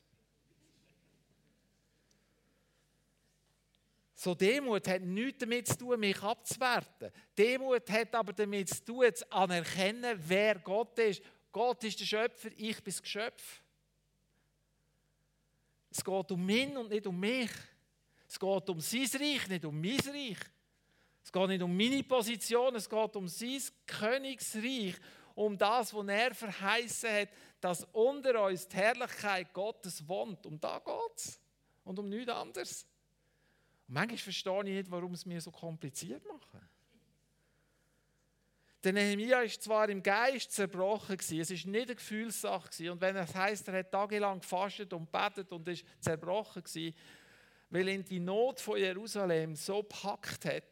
So 4.15 4.33
Demut 4.33 4.87
hat 4.87 5.01
nichts 5.03 5.39
damit 5.39 5.67
zu 5.67 5.77
tun, 5.77 5.99
mich 5.99 6.21
abzuwerten. 6.23 7.11
Demut 7.37 7.87
hat 7.89 8.15
aber 8.15 8.33
damit 8.33 8.69
zu 8.69 8.83
tun, 8.83 9.13
zu 9.13 9.31
anerkennen, 9.31 10.19
wer 10.25 10.57
Gott 10.59 10.97
ist. 10.97 11.21
Gott 11.51 11.83
ist 11.83 11.99
der 11.99 12.05
Schöpfer, 12.05 12.49
ich 12.55 12.77
bin 12.77 12.85
das 12.85 13.01
Geschöpf. 13.01 13.61
Es 15.91 16.03
geht 16.03 16.31
um 16.31 16.45
mich 16.45 16.75
und 16.75 16.89
nicht 16.89 17.05
um 17.05 17.19
mich. 17.19 17.51
Es 18.27 18.39
geht 18.39 18.69
um 18.69 18.79
sein 18.79 19.07
Reich, 19.13 19.47
nicht 19.47 19.65
um 19.65 19.79
mein 19.79 19.99
Reich. 19.99 20.37
Es 21.27 21.31
geht 21.33 21.47
nicht 21.49 21.61
um 21.61 21.75
meine 21.75 22.01
Position, 22.03 22.73
es 22.75 22.89
geht 22.89 23.15
um 23.17 23.27
sein 23.27 23.61
Königsreich, 23.85 24.95
um 25.35 25.57
das, 25.57 25.93
was 25.93 26.07
er 26.07 26.33
verheißen 26.33 27.09
hat, 27.11 27.29
dass 27.59 27.83
unter 27.91 28.45
uns 28.45 28.65
die 28.65 28.77
Herrlichkeit 28.77 29.51
Gottes 29.51 30.07
wohnt. 30.07 30.45
Um 30.45 30.57
da 30.57 30.79
geht 30.79 31.17
es. 31.17 31.41
Und 31.83 31.99
um 31.99 32.07
nichts 32.07 32.31
anderes. 32.31 32.87
Und 33.89 33.95
manchmal 33.95 34.19
verstehe 34.19 34.59
ich 34.59 34.63
nicht, 34.63 34.89
warum 34.89 35.15
es 35.15 35.25
mir 35.25 35.41
so 35.41 35.51
kompliziert 35.51 36.25
machen. 36.25 36.65
Der 38.85 38.93
Nehemiah 38.93 39.41
ist 39.41 39.61
zwar 39.61 39.89
im 39.89 40.01
Geist 40.01 40.53
zerbrochen 40.53 41.17
gewesen, 41.17 41.41
es 41.41 41.51
ist 41.51 41.65
nicht 41.65 41.87
eine 41.87 41.95
Gefühlssache 41.95 42.69
gewesen. 42.69 42.91
Und 42.91 43.01
wenn 43.01 43.17
es 43.17 43.35
heißt, 43.35 43.67
er 43.67 43.79
hat 43.79 43.91
tagelang 43.91 44.39
gefastet 44.39 44.93
und 44.93 45.11
betet 45.11 45.51
und 45.51 45.67
ist 45.67 45.83
zerbrochen 45.99 46.63
gewesen, 46.63 46.95
weil 47.69 47.89
ihn 47.89 48.05
die 48.05 48.21
Not 48.21 48.61
von 48.61 48.77
Jerusalem 48.77 49.57
so 49.57 49.83
packt 49.83 50.45
hat, 50.45 50.63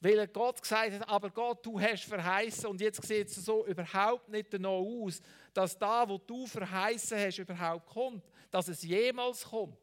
weil 0.00 0.26
Gott 0.28 0.60
gesagt 0.60 0.92
hat, 0.92 1.08
aber 1.08 1.30
Gott, 1.30 1.64
du 1.64 1.80
hast 1.80 2.04
verheißen. 2.04 2.66
Und 2.68 2.80
jetzt 2.80 3.02
sieht 3.02 3.28
es 3.28 3.36
so 3.36 3.66
überhaupt 3.66 4.28
nicht 4.28 4.52
danach 4.52 4.70
aus, 4.70 5.20
dass 5.54 5.78
da, 5.78 6.08
wo 6.08 6.18
du 6.18 6.46
verheißen 6.46 7.18
hast, 7.18 7.38
überhaupt 7.38 7.86
kommt, 7.86 8.22
dass 8.50 8.68
es 8.68 8.82
jemals 8.82 9.44
kommt. 9.44 9.78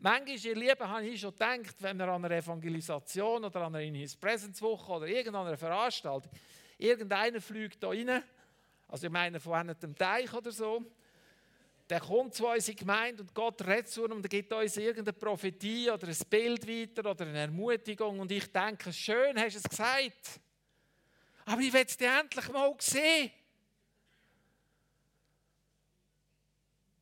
Manchmal, 0.00 0.36
ihr 0.36 0.54
Lieben, 0.54 0.88
habe 0.88 1.06
ich 1.06 1.20
schon 1.20 1.32
gedacht, 1.32 1.74
wenn 1.80 1.98
wir 1.98 2.06
an 2.06 2.24
einer 2.24 2.36
Evangelisation 2.36 3.44
oder 3.44 3.62
an 3.62 3.74
einer 3.74 3.84
In 3.84 3.94
His 3.94 4.14
Presence 4.14 4.62
Woche 4.62 4.92
oder 4.92 5.06
irgendeiner 5.08 5.56
Veranstaltung, 5.56 6.30
irgendeiner 6.76 7.40
fliegt 7.40 7.82
da 7.82 7.88
rein, 7.88 8.22
also 8.86 9.06
ich 9.06 9.12
meine 9.12 9.40
von 9.40 9.54
einem 9.54 9.96
Teich 9.96 10.32
oder 10.32 10.52
so, 10.52 10.84
der 11.88 12.00
kommt 12.00 12.34
zu 12.34 12.46
uns 12.46 12.68
in 12.68 12.76
die 12.76 12.80
Gemeinde 12.80 13.22
und 13.22 13.34
Gott 13.34 13.62
redet 13.62 13.88
zu 13.88 14.04
uns 14.04 14.12
und 14.12 14.28
gibt 14.28 14.52
uns 14.52 14.76
irgendeine 14.76 15.14
Prophetie 15.14 15.90
oder 15.90 16.08
ein 16.08 16.16
Bild 16.28 16.68
weiter 16.68 17.10
oder 17.10 17.26
eine 17.26 17.38
Ermutigung 17.38 18.20
und 18.20 18.30
ich 18.30 18.52
denke, 18.52 18.92
schön 18.92 19.38
hast 19.38 19.54
du 19.54 19.58
es 19.58 19.68
gesagt, 19.68 20.40
aber 21.46 21.60
ich 21.62 21.72
will 21.72 21.84
es 21.86 21.96
dir 21.96 22.20
endlich 22.20 22.48
mal 22.50 22.74
sehen. 22.78 23.30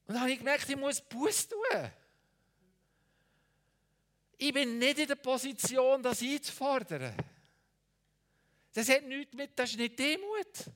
Und 0.07 0.15
dann 0.15 0.21
habe 0.21 0.31
ich 0.31 0.39
gemerkt, 0.39 0.69
ich 0.69 0.77
muss 0.77 1.01
Buß 1.01 1.49
tun. 1.49 1.91
Ich 4.39 4.53
bin 4.53 4.79
nicht 4.79 5.01
in 5.01 5.09
der 5.09 5.17
Position, 5.17 6.01
das 6.01 6.23
einzufordern. 6.23 7.13
Das 8.73 8.89
hat 8.89 9.03
nichts 9.03 9.35
mit, 9.35 9.59
das 9.59 9.71
ist 9.71 9.79
nicht 9.79 9.99
Demut. 9.99 10.71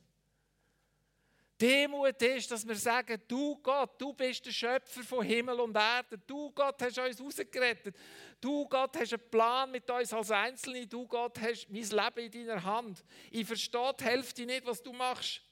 Demut 1.60 2.22
ist, 2.22 2.50
dass 2.50 2.66
wir 2.66 2.74
sagen, 2.74 3.20
du 3.28 3.56
Gott, 3.56 4.00
du 4.00 4.12
bist 4.12 4.46
der 4.46 4.50
Schöpfer 4.50 5.02
von 5.02 5.24
Himmel 5.24 5.60
und 5.60 5.76
Erde. 5.76 6.18
Du 6.26 6.50
Gott 6.52 6.80
hast 6.80 6.98
uns 6.98 7.20
rausgerettet. 7.20 7.96
Du 8.40 8.66
Gott 8.68 8.96
hast 8.96 9.12
einen 9.12 9.30
Plan 9.30 9.70
mit 9.70 9.88
uns 9.90 10.12
als 10.12 10.30
Einzelne. 10.30 10.86
Du 10.86 11.06
Gott 11.06 11.38
hast 11.40 11.68
mein 11.68 11.82
Leben 11.82 12.32
in 12.32 12.46
deiner 12.46 12.64
Hand. 12.64 13.04
Ich 13.30 13.46
verstehe 13.46 13.94
die 13.98 14.04
Hälfte 14.04 14.46
nicht, 14.46 14.64
was 14.64 14.82
du 14.82 14.92
machst. 14.92 15.42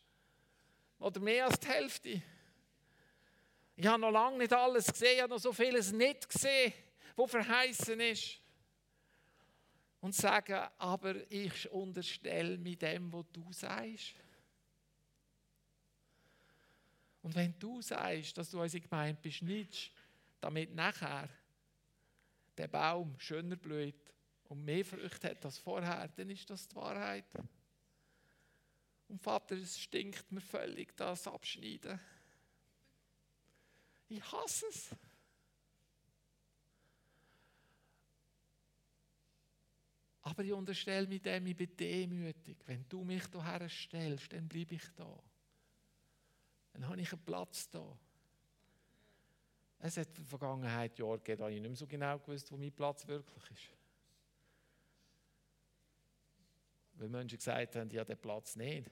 Oder 0.98 1.20
mehr 1.20 1.46
als 1.46 1.60
die 1.60 1.68
Hälfte. 1.68 2.22
Ich 3.76 3.86
habe 3.86 4.00
noch 4.00 4.10
lange 4.10 4.38
nicht 4.38 4.52
alles 4.52 4.86
gesehen, 4.86 5.14
ich 5.14 5.22
habe 5.22 5.34
noch 5.34 5.40
so 5.40 5.52
vieles 5.52 5.92
nicht 5.92 6.28
gesehen 6.28 6.72
wo 7.18 7.26
verheißen 7.26 7.98
ist. 8.00 8.40
Und 10.00 10.14
sagen, 10.14 10.68
aber 10.78 11.16
ich 11.30 11.68
unterstelle 11.72 12.56
mich 12.56 12.78
dem, 12.78 13.12
was 13.12 13.24
du 13.32 13.52
sagst. 13.52 14.14
Und 17.22 17.34
wenn 17.34 17.58
du 17.58 17.82
sagst, 17.82 18.38
dass 18.38 18.50
du 18.50 18.60
unsere 18.60 18.82
Gemeinde 18.82 19.20
beschnittst, 19.20 19.90
damit 20.40 20.74
nachher 20.74 21.28
der 22.56 22.68
Baum 22.68 23.18
schöner 23.18 23.56
blüht 23.56 24.12
und 24.48 24.64
mehr 24.64 24.84
Früchte 24.84 25.30
hat 25.30 25.44
als 25.44 25.58
vorher, 25.58 26.08
dann 26.08 26.30
ist 26.30 26.48
das 26.48 26.68
die 26.68 26.76
Wahrheit. 26.76 27.26
Und 29.08 29.22
Vater, 29.22 29.56
es 29.56 29.78
stinkt 29.78 30.30
mir 30.30 30.40
völlig, 30.40 30.96
das 30.96 31.26
Abschneiden. 31.26 31.98
Ich 34.08 34.32
hasse 34.32 34.66
es. 34.66 34.90
Aber 40.22 40.44
ich 40.44 40.52
unterstelle 40.52 41.06
mich 41.06 41.22
dem, 41.22 41.46
ich 41.46 41.56
bin 41.56 41.74
demütig. 41.76 42.58
Wenn 42.66 42.86
du 42.88 43.02
mich 43.02 43.24
hierher 43.32 43.68
stellst, 43.68 44.32
dann 44.32 44.46
bleibe 44.46 44.74
ich 44.74 44.84
da. 44.94 45.22
Dann 46.78 46.90
habe 46.90 47.00
ich 47.00 47.12
einen 47.12 47.24
Platz 47.24 47.68
da. 47.70 47.98
Es 49.80 49.96
hat 49.96 50.06
in 50.10 50.14
der 50.14 50.24
Vergangenheit 50.26 50.96
Jahre 50.96 51.18
gegeben, 51.18 51.40
da 51.40 51.48
ich 51.48 51.60
nicht 51.60 51.68
mehr 51.68 51.76
so 51.76 51.88
genau 51.88 52.18
gewusst, 52.20 52.52
wo 52.52 52.56
mein 52.56 52.70
Platz 52.70 53.04
wirklich 53.08 53.50
ist. 53.50 53.72
Weil 56.94 57.08
Menschen 57.08 57.36
gesagt 57.36 57.74
haben, 57.74 57.90
ja, 57.90 58.04
den 58.04 58.16
Platz 58.16 58.54
nicht. 58.54 58.88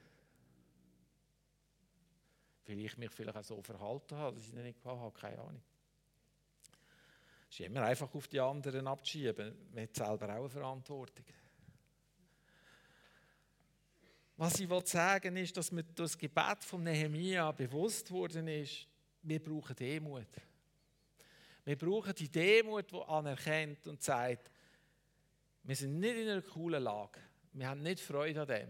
Weil 2.67 2.81
ich 2.81 2.99
mich 2.99 3.11
vielleicht 3.13 3.37
auch 3.37 3.45
so 3.45 3.63
verhalten 3.63 4.17
habe, 4.17 4.35
dass 4.35 4.49
ich 4.49 4.53
ihn 4.53 4.63
nicht 4.65 4.85
hatte, 4.85 5.21
keine 5.21 5.39
Ahnung. 5.39 5.63
Es 7.49 7.61
ist 7.61 7.67
immer 7.67 7.83
einfach 7.83 8.13
auf 8.13 8.27
die 8.27 8.41
anderen 8.41 8.89
abzuschieben. 8.89 9.71
Man 9.73 9.85
hat 9.85 9.95
selber 9.95 10.27
auch 10.27 10.41
eine 10.41 10.49
Verantwortung. 10.49 11.25
Was 14.37 14.61
ich 14.61 14.69
sagen 14.85 15.35
will, 15.35 15.43
ist, 15.43 15.57
dass 15.57 15.73
mir 15.73 15.83
das 15.83 16.17
Gebet 16.19 16.63
von 16.63 16.83
Nehemia 16.83 17.51
bewusst 17.53 18.11
worden 18.11 18.49
ist, 18.49 18.87
wir 19.23 19.43
brauchen 19.43 19.75
Demut. 19.75 20.27
Wir 21.65 21.77
brauchen 21.77 22.15
die 22.15 22.29
Demut, 22.29 22.93
die 22.93 23.03
anerkennt 23.03 23.87
und 23.89 24.03
sagt, 24.03 24.51
wir 25.63 25.75
sind 25.75 25.99
nicht 25.99 26.17
in 26.17 26.29
einer 26.29 26.43
coolen 26.43 26.83
Lage. 26.83 27.19
Wir 27.53 27.69
haben 27.69 27.83
nicht 27.83 28.01
Freude 28.01 28.43
an 28.43 28.47
dem. 28.47 28.69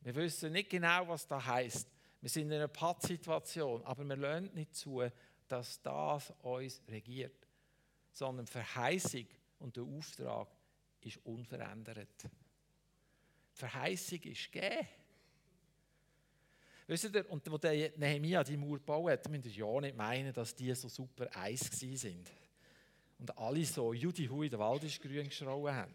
Wir 0.00 0.14
wissen 0.14 0.52
nicht 0.52 0.70
genau, 0.70 1.08
was 1.08 1.26
das 1.26 1.44
heißt. 1.44 1.88
Wir 2.20 2.30
sind 2.30 2.46
in 2.46 2.54
einer 2.54 2.68
Pattsituation, 2.68 3.84
aber 3.84 4.04
wir 4.04 4.16
lernen 4.16 4.50
nicht 4.54 4.74
zu, 4.74 5.02
dass 5.48 5.82
das 5.82 6.32
uns 6.42 6.80
regiert 6.88 7.46
sondern 8.12 8.46
die 8.46 8.52
Verheißung 8.52 9.26
und 9.58 9.76
der 9.76 9.84
Auftrag 9.84 10.48
ist 11.00 11.18
unverändert. 11.24 12.24
Die 12.24 13.58
Verheißung 13.58 14.20
ist 14.22 14.52
gegeben. 14.52 14.88
Wisst 16.90 17.14
ihr, 17.14 17.30
und 17.30 17.48
wo 17.48 17.56
der 17.56 17.92
Nehemiah 17.96 18.42
die 18.42 18.56
Mauer 18.56 18.78
gebaut 18.78 19.12
hat, 19.12 19.28
müsst 19.28 19.46
ihr 19.46 19.52
ja 19.64 19.80
nicht 19.80 19.96
meinen, 19.96 20.32
dass 20.32 20.56
die 20.56 20.74
so 20.74 20.88
super 20.88 21.28
Eis 21.36 21.60
sind. 21.70 22.28
Und 23.16 23.38
alle 23.38 23.64
so 23.64 23.92
Judi 23.92 24.26
Hui, 24.26 24.48
der 24.48 24.58
Wald 24.58 24.82
ist 24.82 25.00
grün 25.00 25.28
geschrauen 25.28 25.72
haben. 25.72 25.94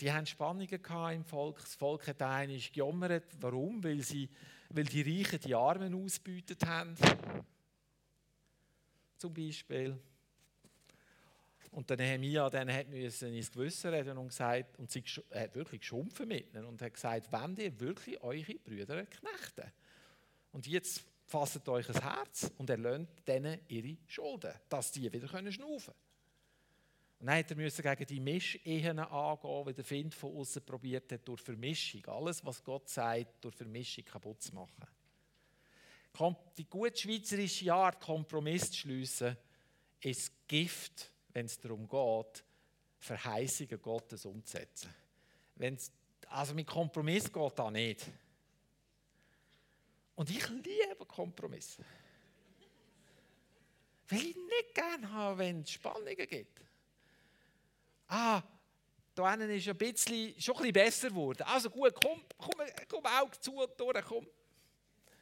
Die 0.00 0.10
haben 0.10 0.26
Spannungen 0.26 0.80
im 1.14 1.24
Volk. 1.24 1.60
Das 1.60 1.76
Volk 1.76 2.08
hat 2.08 2.20
eigentlich 2.20 2.72
gejammert. 2.72 3.22
Warum? 3.38 3.84
Weil, 3.84 4.00
sie, 4.00 4.28
weil 4.70 4.86
die 4.86 5.02
Reichen 5.02 5.38
die 5.38 5.54
Armen 5.54 5.94
ausbeutet 5.94 6.66
haben. 6.66 6.96
Zum 9.18 9.32
Beispiel. 9.32 9.96
Und 11.72 11.88
der 11.88 11.96
Nehemiah 11.96 12.50
dann 12.50 12.72
hat 12.72 12.88
müssen 12.88 13.32
ins 13.32 13.52
Gewissen 13.52 13.94
reden 13.94 14.18
und 14.18 14.28
gesagt, 14.28 14.76
und 14.78 14.90
sie 14.90 15.04
hat 15.32 15.54
wirklich 15.54 15.80
geschumpfen 15.80 16.26
mit 16.26 16.52
ihnen 16.52 16.64
und 16.64 16.82
hat 16.82 16.94
gesagt, 16.94 17.30
wenn 17.30 17.56
ihr 17.56 17.78
wirklich 17.78 18.20
eure 18.22 18.54
Brüder 18.54 19.06
knechten. 19.06 19.72
Und 20.52 20.66
jetzt 20.66 21.02
fasst 21.26 21.68
euch 21.68 21.88
ein 21.88 22.02
Herz 22.02 22.50
und 22.58 22.68
erlöhnt 22.70 23.08
denen 23.26 23.60
ihre 23.68 23.96
Schulden, 24.08 24.52
dass 24.68 24.90
die 24.90 25.12
wieder 25.12 25.28
schnaufen 25.28 25.52
können. 25.52 26.10
Und 27.20 27.26
dann 27.26 27.36
hat 27.36 27.50
er 27.50 27.56
müssen 27.56 27.82
gegen 27.82 28.06
die 28.06 28.20
Mischehen 28.20 28.98
angehen, 28.98 29.66
wie 29.66 29.74
der 29.74 29.84
Find 29.84 30.14
von 30.14 30.36
außen 30.36 30.64
probiert 30.64 31.12
hat, 31.12 31.28
durch 31.28 31.42
Vermischung. 31.42 32.04
Alles, 32.06 32.44
was 32.44 32.64
Gott 32.64 32.88
sagt, 32.88 33.44
durch 33.44 33.54
Vermischung 33.54 34.04
kaputt 34.04 34.42
zu 34.42 34.54
machen. 34.54 34.86
Die 36.56 36.64
gut 36.64 36.98
schweizerische 36.98 37.72
Art, 37.72 38.00
Kompromiss 38.00 38.72
zu 38.72 38.78
schliessen, 38.78 39.36
ist 40.00 40.32
Gift 40.48 41.12
wenn 41.32 41.46
es 41.46 41.58
darum 41.58 41.88
geht, 41.88 42.44
Verheißungen 42.98 43.80
Gottes 43.80 44.24
umzusetzen. 44.26 44.94
Wenn's, 45.54 45.90
also 46.28 46.54
mit 46.54 46.66
Kompromiss 46.66 47.32
geht 47.32 47.58
da 47.58 47.70
nicht. 47.70 48.06
Und 50.14 50.30
ich 50.30 50.46
liebe 50.48 51.06
Kompromisse. 51.06 51.84
Weil 54.08 54.18
ich 54.18 54.36
nicht 54.36 54.74
gerne 54.74 55.10
habe, 55.10 55.38
wenn 55.38 55.62
es 55.62 55.70
Spannungen 55.70 56.16
gibt. 56.28 56.60
Ah, 58.08 58.42
da 59.14 59.34
ist 59.34 59.66
es 59.66 59.68
ein 59.68 59.78
bisschen, 59.78 60.40
schon 60.40 60.56
ein 60.56 60.60
bisschen 60.60 60.72
besser 60.72 61.08
geworden. 61.08 61.42
Also 61.42 61.70
gut, 61.70 61.94
komm, 61.94 62.22
komm, 62.36 62.66
komm 62.88 63.06
Auge 63.06 63.40
zu 63.40 63.54
und 63.54 63.78
durch, 63.78 64.04
komm. 64.04 64.26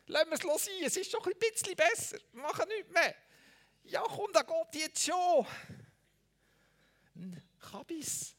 Lassen 0.06 0.30
wir 0.30 0.54
es 0.54 0.64
sein, 0.64 0.74
es 0.84 0.96
ist 0.96 1.10
schon 1.10 1.22
ein 1.24 1.38
bisschen 1.38 1.76
besser. 1.76 2.18
Wir 2.32 2.42
machen 2.42 2.66
nichts 2.68 2.90
mehr. 2.92 3.14
Ja, 3.84 4.02
komm, 4.02 4.32
da 4.32 4.42
geht 4.42 4.82
jetzt 4.82 5.04
schon. 5.04 5.46
Kabis. 7.60 8.34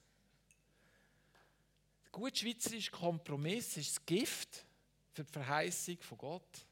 Gut 2.11 2.37
schweizerischer 2.37 2.91
Kompromiss 2.91 3.77
ist 3.77 3.97
das 3.97 4.05
Gift 4.05 4.65
für 5.11 5.23
die 5.23 5.31
Verheißung 5.31 5.97
von 6.01 6.17
Gott. 6.17 6.67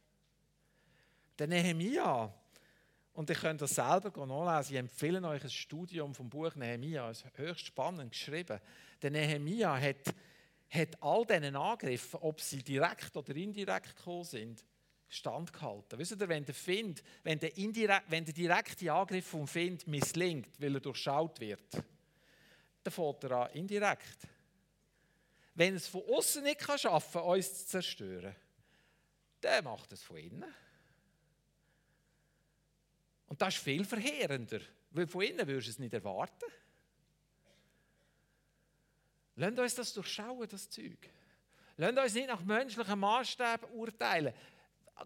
Der 1.38 1.48
Nehemia, 1.48 2.34
und 3.14 3.30
ihr 3.30 3.36
könnt 3.36 3.62
das 3.62 3.76
selber 3.76 4.26
nachlesen, 4.26 4.74
ich 4.74 4.80
empfehle 4.80 5.28
euch 5.28 5.44
ein 5.44 5.50
Studium 5.50 6.16
vom 6.16 6.30
Buch 6.30 6.56
Nehemia, 6.56 7.10
es 7.10 7.24
ist 7.24 7.38
höchst 7.38 7.68
spannend 7.68 8.12
geschrieben. 8.12 8.60
Der 9.02 9.12
Nehemia 9.12 9.80
hat, 9.80 10.16
hat 10.70 11.02
all 11.04 11.26
diesen 11.26 11.56
Angriffen, 11.56 12.20
ob 12.22 12.42
sie 12.42 12.64
direkt 12.64 13.16
oder 13.16 13.36
indirekt 13.36 13.96
gekommen 13.96 14.24
sind, 14.24 14.66
standgehalten. 15.08 16.00
Wisst 16.00 16.20
ihr, 16.20 16.28
wenn 16.30 16.46
der 16.46 16.56
Find, 16.56 17.04
wenn 17.24 17.40
der, 17.40 17.56
indirekt, 17.58 18.06
wenn 18.10 18.26
der 18.26 18.34
direkte 18.34 18.92
Angriff 18.92 19.28
vom 19.28 19.48
Find 19.48 19.86
misslingt, 19.88 20.50
weil 20.60 20.76
er 20.76 20.82
durchschaut 20.82 21.40
wird, 21.40 21.84
dann 22.90 23.24
er 23.24 23.32
an 23.32 23.52
indirekt. 23.52 24.28
Wenn 25.56 25.76
es 25.76 25.88
von 25.88 26.04
außen 26.08 26.44
nicht 26.44 26.60
kann 26.60 26.78
schaffen 26.78 27.22
kann, 27.22 27.30
uns 27.30 27.60
zu 27.60 27.66
zerstören, 27.68 28.36
dann 29.42 29.64
macht 29.64 29.92
es 29.92 30.04
von 30.04 30.18
innen. 30.18 30.54
Und 33.28 33.42
das 33.42 33.56
ist 33.56 33.64
viel 33.64 33.84
verheerender, 33.84 34.62
weil 34.92 35.08
von 35.08 35.22
innen 35.22 35.48
würdest 35.48 35.68
du 35.68 35.72
es 35.72 35.80
nicht 35.80 35.94
erwarten. 35.94 36.46
Lasst 39.36 39.60
uns 39.60 39.76
das 39.76 39.94
durchschauen, 39.94 40.48
das 40.48 40.70
Zeug. 40.70 41.10
Lasst 41.78 41.98
uns 41.98 42.14
nicht 42.14 42.28
nach 42.28 42.44
menschlichen 42.44 43.00
Maßstäben 43.00 43.70
urteilen. 43.72 44.34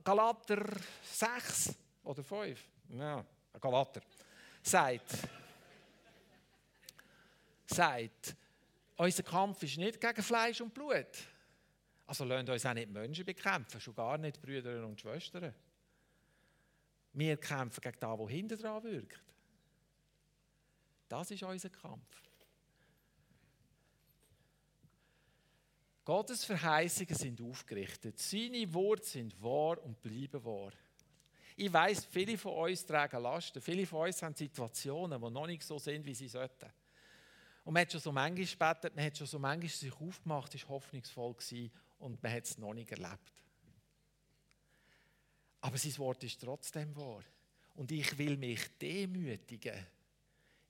Galater 0.03 0.65
6 1.03 1.75
oder 2.03 2.23
5, 2.23 2.59
ja, 2.89 3.25
Galater, 3.59 4.01
sagt, 4.63 5.27
sagt, 7.73 8.35
unser 8.97 9.23
Kampf 9.23 9.63
ist 9.63 9.77
nicht 9.77 9.99
gegen 9.99 10.21
Fleisch 10.21 10.61
und 10.61 10.73
Blut. 10.73 11.07
Also 12.05 12.25
lasst 12.25 12.49
uns 12.49 12.65
auch 12.65 12.73
nicht 12.73 12.89
Menschen 12.89 13.25
bekämpfen, 13.25 13.79
schon 13.79 13.95
gar 13.95 14.17
nicht 14.17 14.41
Brüder 14.41 14.85
und 14.85 14.99
Schwestern. 14.99 15.53
Wir 17.13 17.37
kämpfen 17.37 17.81
gegen 17.81 17.99
das, 17.99 18.19
was 18.19 18.29
hinter 18.29 18.57
dran 18.57 18.83
wirkt. 18.83 19.23
Das 21.07 21.31
ist 21.31 21.43
unser 21.43 21.69
Kampf. 21.69 22.21
Gottes 26.03 26.43
Verheißungen 26.45 27.15
sind 27.15 27.41
aufgerichtet. 27.41 28.17
Seine 28.17 28.73
Worte 28.73 29.05
sind 29.05 29.41
wahr 29.41 29.81
und 29.83 30.01
bleiben 30.01 30.43
wahr. 30.43 30.71
Ich 31.55 31.71
weiß, 31.71 32.05
viele 32.05 32.37
von 32.37 32.69
uns 32.69 32.85
tragen 32.85 33.21
Lasten. 33.21 33.61
Viele 33.61 33.85
von 33.85 34.07
uns 34.07 34.21
haben 34.23 34.33
Situationen, 34.33 35.21
die 35.21 35.29
noch 35.29 35.47
nicht 35.47 35.63
so 35.63 35.77
sind, 35.77 36.05
wie 36.05 36.15
sie 36.15 36.27
sollten. 36.27 36.71
Und 37.63 37.73
man 37.73 37.81
hat 37.81 37.91
schon 37.91 38.01
so 38.01 38.11
manchmal 38.11 38.45
gebetet, 38.45 38.95
man 38.95 39.05
hat 39.05 39.17
schon 39.17 39.27
so 39.27 39.37
manchmal 39.39 39.69
sich 39.69 39.93
aufgemacht, 39.93 40.55
ist 40.55 40.67
hoffnungsvoll 40.67 41.33
gewesen 41.33 41.71
und 41.99 42.21
man 42.21 42.31
hat 42.31 42.45
es 42.45 42.57
noch 42.57 42.73
nicht 42.73 42.91
erlebt. 42.91 43.31
Aber 45.61 45.77
sein 45.77 45.97
Wort 45.99 46.23
ist 46.23 46.41
trotzdem 46.41 46.95
wahr. 46.95 47.23
Und 47.75 47.91
ich 47.91 48.17
will 48.17 48.35
mich 48.35 48.77
demütigen 48.79 49.85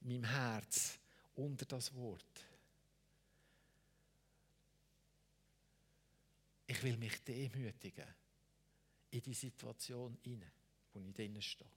in 0.01 0.07
meinem 0.07 0.23
Herz 0.25 0.99
unter 1.35 1.65
das 1.65 1.93
Wort. 1.95 2.45
Ich 6.67 6.83
will 6.83 6.97
mich 6.97 7.23
demütigen 7.23 8.07
in 9.11 9.21
die 9.21 9.33
Situation 9.33 10.17
hinein, 10.23 10.51
wo 10.93 10.99
ich 10.99 11.13
drinnen 11.13 11.41
stehe. 11.41 11.69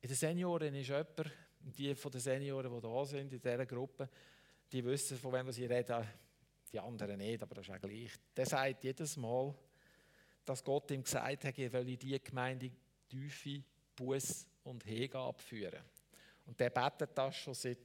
In 0.00 0.08
den 0.08 0.16
Senioren 0.16 0.74
ist 0.74 0.88
jemand, 0.88 1.32
die 1.72 1.94
von 1.94 2.10
den 2.10 2.20
Senioren, 2.20 2.72
die 2.72 2.80
da 2.80 3.04
sind, 3.04 3.32
in 3.32 3.40
dieser 3.40 3.66
Gruppe, 3.66 4.08
die 4.70 4.84
wissen, 4.84 5.18
von 5.18 5.32
wem 5.32 5.50
sie 5.50 5.66
reden, 5.66 6.06
die 6.72 6.80
anderen 6.80 7.18
nicht, 7.18 7.42
aber 7.42 7.54
das 7.56 7.68
ist 7.68 7.74
auch 7.74 7.80
gleich. 7.80 8.12
Der 8.36 8.46
sagt 8.46 8.84
jedes 8.84 9.16
Mal, 9.16 9.54
dass 10.44 10.62
Gott 10.62 10.90
ihm 10.90 11.02
gesagt 11.02 11.44
hat, 11.44 11.58
er 11.58 11.72
will 11.72 11.88
in 11.88 11.98
diese 11.98 12.20
Gemeinde 12.20 12.70
tiefe 13.08 13.62
Buß 13.94 14.46
und 14.64 14.84
Hege 14.84 15.18
abführen. 15.18 15.82
Und 16.44 16.58
der 16.60 16.70
betet 16.70 17.16
das 17.16 17.36
schon 17.36 17.54
seit 17.54 17.78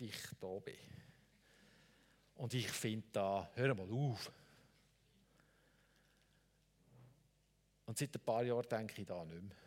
ich 0.00 0.16
da 0.40 0.58
bin. 0.58 0.74
Und 2.36 2.52
ich 2.54 2.68
finde 2.68 3.06
da, 3.12 3.50
hör 3.54 3.74
mal 3.74 3.90
auf. 3.90 4.32
Und 7.86 7.98
seit 7.98 8.14
ein 8.16 8.24
paar 8.24 8.44
Jahren 8.44 8.68
denke 8.68 9.02
ich 9.02 9.06
da 9.06 9.24
nicht 9.24 9.42
mehr. 9.42 9.63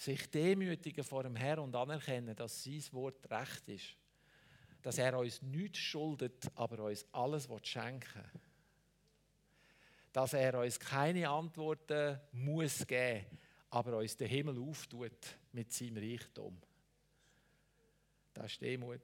Sich 0.00 0.30
demütigen 0.30 1.04
vor 1.04 1.24
dem 1.24 1.36
Herrn 1.36 1.58
und 1.58 1.76
anerkennen, 1.76 2.34
dass 2.34 2.64
sein 2.64 2.82
Wort 2.92 3.30
recht 3.30 3.68
ist. 3.68 3.96
Dass 4.80 4.96
er 4.96 5.18
uns 5.18 5.42
nichts 5.42 5.76
schuldet, 5.76 6.50
aber 6.54 6.84
uns 6.84 7.04
alles 7.12 7.46
schenken 7.64 8.14
will. 8.14 8.40
Dass 10.10 10.32
er 10.32 10.58
uns 10.58 10.80
keine 10.80 11.28
Antworten 11.28 12.18
muss 12.32 12.86
geben, 12.86 13.26
aber 13.68 13.98
uns 13.98 14.16
den 14.16 14.28
Himmel 14.28 14.58
auftut 14.58 15.36
mit 15.52 15.70
seinem 15.70 15.98
Reichtum. 15.98 16.58
Das 18.32 18.52
ist 18.52 18.62
Demut. 18.62 19.02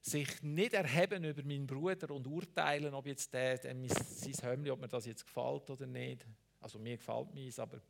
Sich 0.00 0.42
nicht 0.42 0.72
erheben 0.72 1.22
über 1.22 1.42
meinen 1.42 1.66
Bruder 1.66 2.14
und 2.14 2.26
urteilen, 2.26 2.94
ob 2.94 3.08
jetzt 3.08 3.30
der, 3.34 3.58
der 3.58 3.76
sein 3.90 4.36
Hömmli, 4.42 4.70
ob 4.70 4.80
mir 4.80 4.88
das 4.88 5.04
jetzt 5.04 5.26
gefällt 5.26 5.68
oder 5.68 5.86
nicht. 5.86 6.26
Also 6.60 6.78
mir 6.78 6.96
gefällt 6.96 7.34
meins, 7.34 7.58
aber 7.58 7.82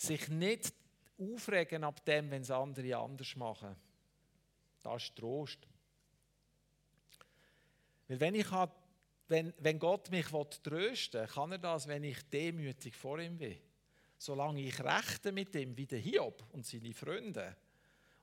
sich 0.00 0.28
nicht 0.28 0.72
aufregen 1.18 1.84
ab 1.84 2.04
dem, 2.04 2.30
wenn 2.30 2.42
es 2.42 2.50
andere 2.50 2.96
anders 2.96 3.36
machen. 3.36 3.76
Das 4.82 5.02
ist 5.04 5.16
Trost. 5.16 5.58
Weil 8.08 8.20
wenn, 8.20 8.34
ich 8.34 8.50
wenn, 9.28 9.52
wenn 9.58 9.78
Gott 9.78 10.10
mich 10.10 10.26
trösten 10.62 11.20
will, 11.20 11.28
kann 11.28 11.52
er 11.52 11.58
das, 11.58 11.86
wenn 11.86 12.04
ich 12.04 12.22
demütig 12.28 12.96
vor 12.96 13.18
ihm 13.18 13.36
bin 13.36 13.58
solange 14.20 14.60
ich 14.60 14.78
rechte 14.84 15.32
mit 15.32 15.54
dem 15.54 15.74
wie 15.76 15.86
der 15.86 15.98
Hiob 15.98 16.44
und 16.52 16.66
seine 16.66 16.92
Freunde 16.92 17.56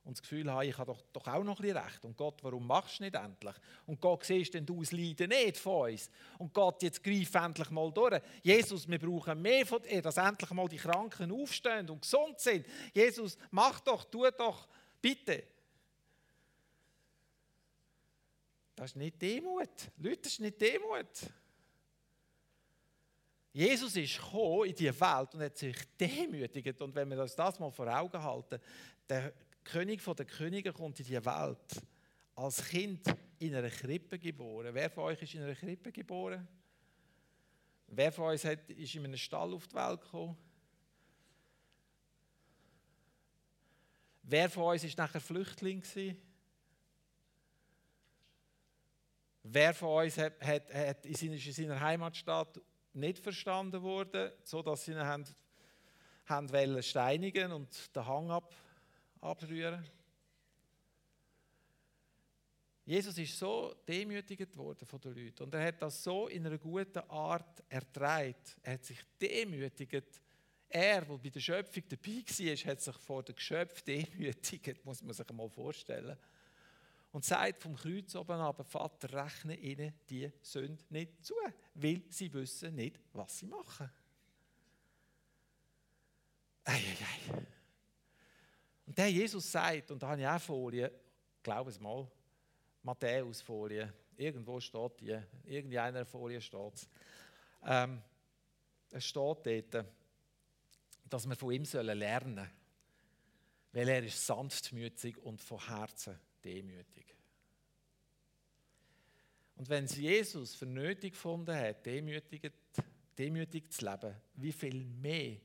und 0.08 0.16
das 0.16 0.22
Gefühl 0.22 0.50
habe, 0.50 0.64
ich 0.64 0.78
habe 0.78 0.90
doch, 0.90 1.02
doch 1.12 1.26
auch 1.28 1.44
noch 1.44 1.60
ein 1.60 1.76
recht. 1.76 2.02
Und 2.02 2.16
Gott, 2.16 2.42
warum 2.42 2.66
machst 2.66 2.98
du 2.98 3.02
nicht 3.04 3.14
endlich? 3.14 3.54
Und 3.86 4.00
Gott, 4.00 4.24
siehst 4.24 4.54
denn 4.54 4.64
du 4.64 4.80
das 4.80 4.90
Leiden 4.90 5.28
nicht 5.28 5.58
von 5.58 5.92
uns? 5.92 6.10
Und 6.38 6.54
Gott, 6.54 6.82
jetzt 6.82 7.04
greif 7.04 7.34
endlich 7.34 7.68
mal 7.68 7.92
durch. 7.92 8.18
Jesus, 8.42 8.88
wir 8.88 8.98
brauchen 8.98 9.42
mehr 9.42 9.66
von 9.66 9.82
dir, 9.82 10.00
dass 10.00 10.16
endlich 10.16 10.50
mal 10.52 10.66
die 10.66 10.78
Kranken 10.78 11.30
aufstehen 11.30 11.90
und 11.90 12.00
gesund 12.00 12.40
sind. 12.40 12.66
Jesus, 12.94 13.36
mach 13.50 13.80
doch, 13.80 14.04
tu 14.04 14.26
doch, 14.30 14.66
bitte. 15.02 15.44
Das 18.74 18.92
ist 18.92 18.96
nicht 18.96 19.20
Demut. 19.20 19.68
Leute, 19.98 20.22
das 20.22 20.32
ist 20.32 20.40
nicht 20.40 20.58
Demut. 20.58 21.06
Jesus 23.52 23.94
ist 23.94 24.16
gekommen 24.16 24.70
in 24.70 24.74
diese 24.74 24.98
Welt 24.98 25.34
und 25.34 25.42
hat 25.42 25.58
sich 25.58 25.76
demütigt. 26.00 26.80
Und 26.80 26.94
wenn 26.94 27.10
wir 27.10 27.20
uns 27.20 27.36
das 27.36 27.60
mal 27.60 27.70
vor 27.70 27.88
Augen 27.88 28.22
halten, 28.22 28.58
der 29.06 29.34
König 29.68 30.02
der 30.02 30.24
Könige 30.24 30.72
kommt 30.72 30.98
in 30.98 31.06
diese 31.06 31.24
Welt 31.24 31.82
als 32.34 32.64
Kind 32.68 33.02
in 33.38 33.54
einer 33.54 33.68
Krippe 33.68 34.18
geboren. 34.18 34.72
Wer 34.72 34.88
von 34.88 35.04
euch 35.04 35.20
ist 35.20 35.34
in 35.34 35.42
einer 35.42 35.54
Krippe 35.54 35.92
geboren? 35.92 36.48
Wer 37.86 38.12
von 38.12 38.30
uns 38.30 38.44
hat, 38.44 38.70
ist 38.70 38.94
in 38.94 39.04
einem 39.04 39.16
Stall 39.16 39.52
auf 39.52 39.66
die 39.66 39.74
Welt 39.74 40.00
gekommen? 40.00 40.36
Wer 44.22 44.48
von 44.50 44.64
uns 44.64 44.84
ist 44.84 44.96
nachher 44.96 45.20
Flüchtling 45.20 45.80
gewesen? 45.80 46.16
Wer 49.42 49.74
von 49.74 50.04
uns 50.04 50.18
hat, 50.18 50.40
hat, 50.42 50.72
hat 50.72 51.06
ist 51.06 51.22
in 51.22 51.38
seiner 51.38 51.80
Heimatstadt 51.80 52.60
nicht 52.92 53.18
verstanden 53.18 53.82
worden, 53.82 54.30
sodass 54.44 54.84
sie 54.84 54.92
ihn 54.92 54.98
haben, 54.98 55.24
haben 56.26 56.82
steinigen 56.82 57.52
und 57.52 57.96
den 57.96 58.06
Hang 58.06 58.30
ab, 58.30 58.54
abrühren. 59.20 59.84
Jesus 62.88 63.18
ist 63.18 63.38
so 63.38 63.74
demütigt 63.86 64.56
worden 64.56 64.86
von 64.86 64.98
den 64.98 65.14
Leuten 65.14 65.42
und 65.42 65.52
er 65.52 65.66
hat 65.66 65.82
das 65.82 66.02
so 66.02 66.26
in 66.28 66.46
einer 66.46 66.56
guten 66.56 67.00
Art 67.10 67.62
erträgt. 67.68 68.56
Er 68.62 68.74
hat 68.74 68.84
sich 68.86 68.98
demütigt. 69.20 70.22
Er, 70.70 71.02
der 71.02 71.18
bei 71.18 71.28
der 71.28 71.40
Schöpfung 71.40 71.82
dabei 71.86 72.24
war, 72.24 72.72
hat 72.72 72.80
sich 72.80 72.96
vor 72.96 73.22
dem 73.22 73.34
Geschöpf 73.34 73.82
demütigt, 73.82 74.84
muss 74.86 75.02
man 75.02 75.12
sich 75.12 75.30
mal 75.32 75.50
vorstellen. 75.50 76.16
Und 77.12 77.26
sagt 77.26 77.62
vom 77.62 77.76
Kreuz 77.76 78.14
oben 78.14 78.40
ab, 78.40 78.64
Vater, 78.66 79.24
rechne 79.24 79.56
ihnen 79.56 79.92
die 80.08 80.30
Sünde 80.40 80.82
nicht 80.88 81.24
zu, 81.24 81.34
weil 81.74 82.02
sie 82.08 82.32
wissen 82.32 82.74
nicht, 82.74 82.98
was 83.12 83.38
sie 83.38 83.46
machen. 83.46 83.90
Eieiei. 86.64 87.46
Und 88.88 88.96
der 88.96 89.10
Jesus 89.10 89.52
sagt, 89.52 89.90
und 89.90 90.02
da 90.02 90.08
habe 90.08 90.22
ich 90.22 90.26
auch 90.26 90.40
Folie, 90.40 90.90
glaube 91.42 91.68
es 91.68 91.78
mal, 91.78 92.10
Matthäus-Folie, 92.82 93.92
irgendwo 94.16 94.58
steht 94.60 95.00
die, 95.00 95.20
irgendeiner 95.44 96.06
Folie 96.06 96.40
steht 96.40 96.74
es. 96.74 96.88
Ähm, 97.66 98.00
es 98.90 99.04
steht 99.04 99.44
dort, 99.74 99.86
dass 101.04 101.28
wir 101.28 101.36
von 101.36 101.52
ihm 101.52 101.64
lernen 101.64 102.36
sollen, 102.36 102.50
weil 103.72 103.88
er 103.90 104.02
ist 104.02 104.24
sanftmütig 104.24 105.18
und 105.18 105.42
von 105.42 105.66
Herzen 105.68 106.18
demütig. 106.42 107.14
Und 109.56 109.68
wenn 109.68 109.84
es 109.84 109.96
Jesus 109.96 110.54
für 110.54 110.64
nötig 110.64 111.12
gefunden 111.12 111.54
hat, 111.54 111.84
demütig, 111.84 112.50
demütig 113.18 113.70
zu 113.70 113.84
leben, 113.84 114.16
wie 114.36 114.52
viel 114.52 114.82
mehr 114.82 115.36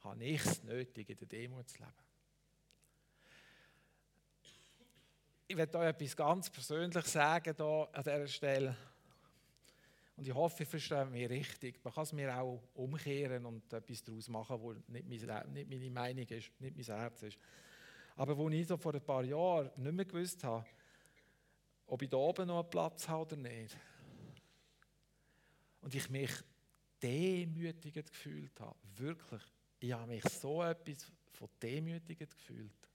habe 0.00 0.24
ich 0.24 0.42
es 0.42 0.62
nötig, 0.62 1.10
in 1.10 1.18
der 1.18 1.28
Demut 1.28 1.68
zu 1.68 1.80
leben? 1.80 2.07
Ich 5.50 5.56
werde 5.56 5.78
euch 5.78 5.88
etwas 5.88 6.14
ganz 6.14 6.50
Persönliches 6.50 7.10
sagen 7.10 7.54
hier 7.56 7.88
an 7.90 8.02
dieser 8.02 8.28
Stelle. 8.28 8.76
Und 10.14 10.28
ich 10.28 10.34
hoffe, 10.34 10.64
ihr 10.64 10.66
versteht 10.66 11.10
mich 11.10 11.26
richtig. 11.26 11.82
Man 11.82 11.94
kann 11.94 12.02
es 12.02 12.12
mir 12.12 12.36
auch 12.38 12.62
umkehren 12.74 13.46
und 13.46 13.72
etwas 13.72 14.04
daraus 14.04 14.28
machen, 14.28 14.58
was 14.62 14.76
nicht, 14.88 15.08
nicht 15.08 15.70
meine 15.70 15.90
Meinung 15.90 16.26
ist, 16.28 16.50
nicht 16.60 16.76
mein 16.76 16.98
Herz 16.98 17.22
ist. 17.22 17.38
Aber 18.16 18.36
wo 18.36 18.50
ich 18.50 18.66
so 18.66 18.76
vor 18.76 18.92
ein 18.92 19.00
paar 19.00 19.24
Jahren 19.24 19.70
nicht 19.76 19.92
mehr 19.92 20.04
gewusst 20.04 20.44
habe, 20.44 20.66
ob 21.86 22.02
ich 22.02 22.10
da 22.10 22.18
oben 22.18 22.46
noch 22.46 22.60
einen 22.60 22.68
Platz 22.68 23.08
habe 23.08 23.22
oder 23.22 23.36
nicht. 23.36 23.74
Und 25.80 25.94
ich 25.94 26.10
mich 26.10 26.32
demütigend 27.02 28.12
gefühlt 28.12 28.60
habe. 28.60 28.76
Wirklich. 28.96 29.42
Ich 29.80 29.92
habe 29.92 30.08
mich 30.08 30.24
so 30.24 30.62
etwas 30.62 31.10
von 31.30 31.48
demütigend 31.62 32.36
gefühlt. 32.36 32.87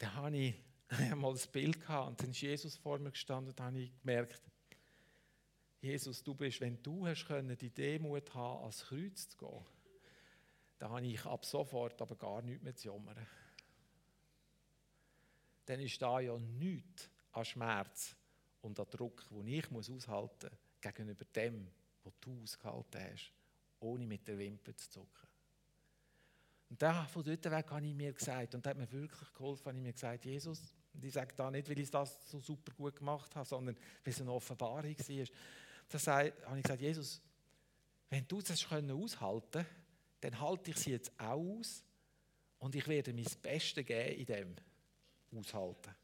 Da 0.00 0.14
habe 0.14 0.34
ich 0.34 0.54
mal 1.14 1.30
ein 1.30 1.52
Bild 1.52 1.78
gehabt 1.78 2.08
und 2.08 2.22
dann 2.22 2.30
ist 2.30 2.40
Jesus 2.40 2.76
vor 2.78 2.98
mir 2.98 3.10
gestanden 3.10 3.50
und 3.50 3.60
habe 3.60 3.78
ich 3.78 3.92
gemerkt, 4.00 4.42
Jesus, 5.82 6.22
du 6.22 6.34
bist, 6.34 6.60
wenn 6.62 6.82
du 6.82 7.06
hast 7.06 7.26
können, 7.26 7.56
die 7.56 7.70
Demut 7.70 8.34
haben, 8.34 8.60
ans 8.60 8.84
Kreuz 8.86 9.28
zu 9.28 9.36
gehen, 9.36 9.64
dann 10.78 10.90
habe 10.90 11.06
ich 11.06 11.24
ab 11.26 11.44
sofort 11.44 12.00
aber 12.00 12.16
gar 12.16 12.40
nichts 12.40 12.62
mehr 12.62 12.74
zu 12.74 12.88
jammern. 12.88 13.26
Dann 15.66 15.80
ist 15.80 16.00
da 16.00 16.18
ja 16.20 16.38
nichts 16.38 17.10
an 17.32 17.44
Schmerz 17.44 18.16
und 18.62 18.80
an 18.80 18.86
Druck, 18.90 19.26
den 19.28 19.48
ich 19.48 19.70
muss 19.70 19.90
aushalten 19.90 20.48
muss, 20.50 20.80
gegenüber 20.80 21.26
dem, 21.26 21.70
was 22.04 22.14
du 22.20 22.40
ausgehalten 22.42 23.02
hast, 23.02 23.32
ohne 23.80 24.06
mit 24.06 24.26
der 24.26 24.38
Wimper 24.38 24.74
zu 24.74 24.88
zucken. 24.88 25.29
Und 26.70 26.80
da, 26.80 27.04
von 27.04 27.24
dort 27.24 27.44
weg 27.44 27.70
habe 27.70 27.86
ich 27.86 27.94
mir 27.94 28.12
gesagt, 28.12 28.54
und 28.54 28.64
das 28.64 28.70
hat 28.70 28.78
mir 28.78 28.90
wirklich 28.92 29.32
geholfen, 29.34 29.66
habe 29.66 29.76
ich 29.76 29.82
mir 29.82 29.92
gesagt, 29.92 30.24
Jesus, 30.24 30.72
und 30.94 31.04
ich 31.04 31.12
sage 31.12 31.34
da 31.36 31.50
nicht, 31.50 31.68
weil 31.68 31.78
ich 31.78 31.90
das 31.90 32.30
so 32.30 32.40
super 32.40 32.72
gut 32.74 32.96
gemacht 32.96 33.34
habe, 33.34 33.46
sondern 33.46 33.76
weil 33.76 34.12
es 34.12 34.20
eine 34.20 34.32
Offenbarung 34.32 34.96
war. 34.96 35.26
Da 35.88 35.98
habe 36.16 36.56
ich 36.56 36.62
gesagt, 36.62 36.80
Jesus, 36.80 37.20
wenn 38.08 38.26
du 38.26 38.40
das 38.40 38.64
aushalten 38.64 39.50
kannst, 39.52 39.70
dann 40.20 40.40
halte 40.40 40.70
ich 40.70 40.76
sie 40.76 40.92
jetzt 40.92 41.12
auch 41.18 41.58
aus 41.58 41.82
und 42.58 42.74
ich 42.74 42.86
werde 42.86 43.12
mein 43.12 43.26
Bestes 43.42 43.84
geben 43.84 44.18
in 44.18 44.26
dem 44.26 44.56
aushalten. 45.36 45.94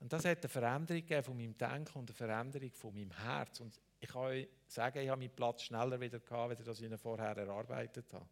Und 0.00 0.12
das 0.12 0.24
hat 0.26 0.38
eine 0.38 0.48
Veränderung 0.48 1.22
von 1.22 1.36
meinem 1.36 1.56
Denken 1.56 1.98
und 1.98 2.10
eine 2.10 2.14
Veränderung 2.14 2.72
von 2.72 2.94
meinem 2.94 3.10
Herz. 3.10 3.60
Und 3.60 3.80
ich 4.00 4.08
kann 4.08 4.22
euch 4.22 4.48
sagen, 4.66 4.98
ich 4.98 5.08
habe 5.08 5.20
meinen 5.20 5.34
Platz 5.34 5.62
schneller 5.62 5.98
wieder 5.98 6.20
gehabt, 6.20 6.68
als 6.68 6.80
ich 6.80 6.90
ihn 6.90 6.98
vorher 6.98 7.36
erarbeitet 7.36 8.12
habe. 8.12 8.26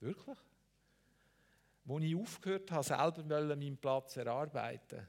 Wirklich. 0.00 0.38
Als 1.88 2.04
ich 2.04 2.16
aufgehört 2.16 2.70
habe, 2.70 2.84
selber 2.84 3.56
meinen 3.56 3.78
Platz 3.78 4.12
zu 4.12 4.20
erarbeiten, 4.20 5.06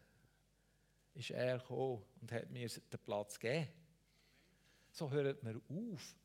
ist 1.13 1.31
er 1.31 1.59
gekommen 1.59 2.03
und 2.21 2.31
hat 2.31 2.49
mir 2.49 2.67
den 2.69 2.99
Platz 3.03 3.37
gegeben. 3.37 3.67
So 4.91 5.09
hört 5.11 5.43
man 5.43 5.61
auf, 5.67 6.15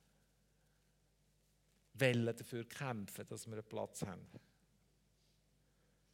wollen 1.94 2.36
dafür 2.36 2.64
kämpfen, 2.64 3.26
dass 3.26 3.46
wir 3.46 3.54
einen 3.54 3.68
Platz 3.68 4.02
haben. 4.02 4.26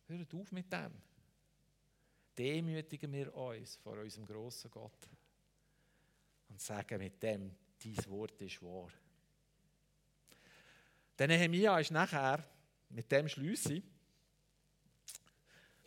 Hört 0.07 0.34
auf 0.34 0.53
mit 0.53 0.72
dem. 0.72 0.92
Demütigen 2.36 3.12
wir 3.12 3.34
uns 3.34 3.76
vor 3.76 3.98
unserem 3.98 4.26
grossen 4.26 4.70
Gott 4.70 5.09
und 6.48 6.61
sagen 6.61 6.98
mit 6.98 7.22
dem, 7.22 7.55
dein 7.82 8.11
Wort 8.11 8.40
ist 8.42 8.62
wahr. 8.62 8.90
Der 11.21 11.29
Nehemiah 11.29 11.79
ist 11.79 11.91
nachher, 11.91 12.43
mit 12.89 13.12
dem 13.12 13.29
Schlüsse, 13.29 13.75
die 13.75 13.83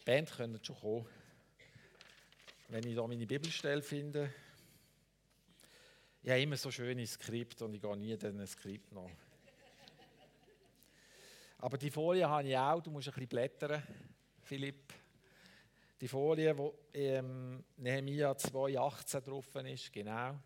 Band 0.06 0.30
können 0.30 0.64
schon 0.64 0.80
kommen, 0.80 1.08
wenn 2.68 2.86
ich 2.86 2.96
da 2.96 3.08
meine 3.08 3.26
Bibelstelle 3.26 3.82
finde. 3.82 4.32
Ich 6.22 6.30
habe 6.30 6.40
immer 6.40 6.56
so 6.56 6.70
schöne 6.70 7.08
Skript 7.08 7.64
und 7.64 7.74
ich 7.74 7.82
gehe 7.82 7.98
nie 7.98 8.16
diesen 8.16 8.46
Skript 8.46 8.92
nach. 8.92 9.10
Aber 11.58 11.80
die 11.80 11.90
Folie 11.90 12.30
habe 12.30 12.48
ich 12.48 12.56
auch, 12.56 12.84
du 12.84 12.92
musst 12.92 13.08
ein 13.08 13.14
bisschen 13.16 13.30
blättern, 13.30 13.82
Philipp. 14.44 14.94
Die 16.00 16.08
Folie, 16.08 16.56
wo 16.56 16.78
ähm, 16.94 17.64
Nehemiah 17.78 18.34
2,18 18.34 19.22
drauf 19.22 19.48
ist, 19.56 19.92
genau. 19.92 20.38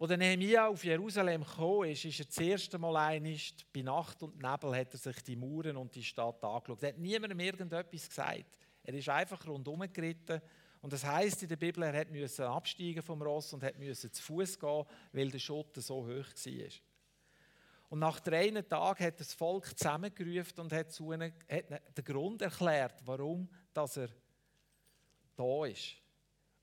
Wo 0.00 0.06
der 0.06 0.16
Nehemiah 0.16 0.68
auf 0.68 0.84
Jerusalem 0.84 1.42
gekommen 1.42 1.90
ist, 1.90 2.04
ist 2.04 2.20
er 2.20 2.26
das 2.26 2.38
erste 2.38 2.78
Mal 2.78 2.96
einig, 2.96 3.52
bei 3.72 3.82
Nacht 3.82 4.22
und 4.22 4.36
Nebel 4.36 4.76
hat 4.76 4.94
er 4.94 4.98
sich 4.98 5.24
die 5.24 5.34
Mauern 5.34 5.76
und 5.76 5.92
die 5.92 6.04
Stadt 6.04 6.42
angeschaut. 6.44 6.84
Er 6.84 6.90
hat 6.90 6.98
niemandem 6.98 7.40
irgendetwas 7.40 8.08
gesagt. 8.08 8.58
Er 8.84 8.94
ist 8.94 9.08
einfach 9.08 9.44
rundherum 9.44 9.92
geritten. 9.92 10.40
Und 10.80 10.92
das 10.92 11.04
heißt 11.04 11.42
in 11.42 11.48
der 11.48 11.56
Bibel, 11.56 11.82
er 11.82 12.06
musste 12.12 12.48
absteigen 12.48 13.02
vom 13.02 13.20
Ross 13.20 13.52
und 13.52 13.64
musste 13.76 14.12
zu 14.12 14.22
Fuß 14.22 14.60
gehen, 14.60 14.84
weil 15.12 15.30
der 15.32 15.40
Schutt 15.40 15.74
so 15.74 16.06
hoch 16.06 16.08
war. 16.08 16.70
Und 17.88 17.98
nach 17.98 18.20
drei 18.20 18.50
Tagen 18.62 19.04
hat 19.04 19.18
das 19.18 19.34
Volk 19.34 19.76
zusammengerufen 19.76 20.60
und 20.60 20.72
hat, 20.72 20.92
zu 20.92 21.12
ihnen, 21.12 21.32
hat 21.50 21.98
den 21.98 22.04
Grund 22.04 22.40
erklärt, 22.42 23.02
warum 23.04 23.48
dass 23.72 23.96
er 23.96 24.10
da 25.34 25.64
ist. 25.64 25.96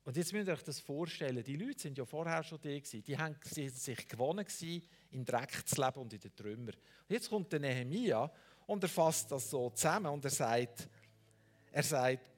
Und 0.06 0.16
jetzt 0.16 0.32
müsst 0.32 0.47
ihr 0.47 0.53
euch 0.53 0.64
das 0.64 0.80
vorstellen, 0.80 1.43
die 1.43 1.58
Leute 1.58 1.82
sind 1.82 1.97
ja 1.97 2.06
vorher 2.06 2.43
schon 2.43 2.60
da 2.62 2.70
gewesen. 2.70 3.03
Die 3.03 3.18
haben 3.18 3.36
sich 3.43 4.08
gewonnen 4.08 4.45
gewesen, 4.45 4.88
im 5.12 5.26
Dreck 5.26 5.68
zu 5.68 5.82
leben 5.84 5.99
und 5.99 6.14
in 6.14 6.20
den 6.20 6.36
Trümmern. 6.36 6.76
Und 6.76 7.10
jetzt 7.10 7.30
kommt 7.30 7.51
der 7.51 7.60
Nehemia 7.60 8.32
und 8.68 8.84
er 8.84 8.89
fasst 8.89 9.32
das 9.32 9.49
so 9.49 9.70
zusammen 9.72 10.08
und 10.08 10.24
er 10.24 10.32
sagt, 10.32 10.88
er 11.72 11.84
sagt, 11.84 12.32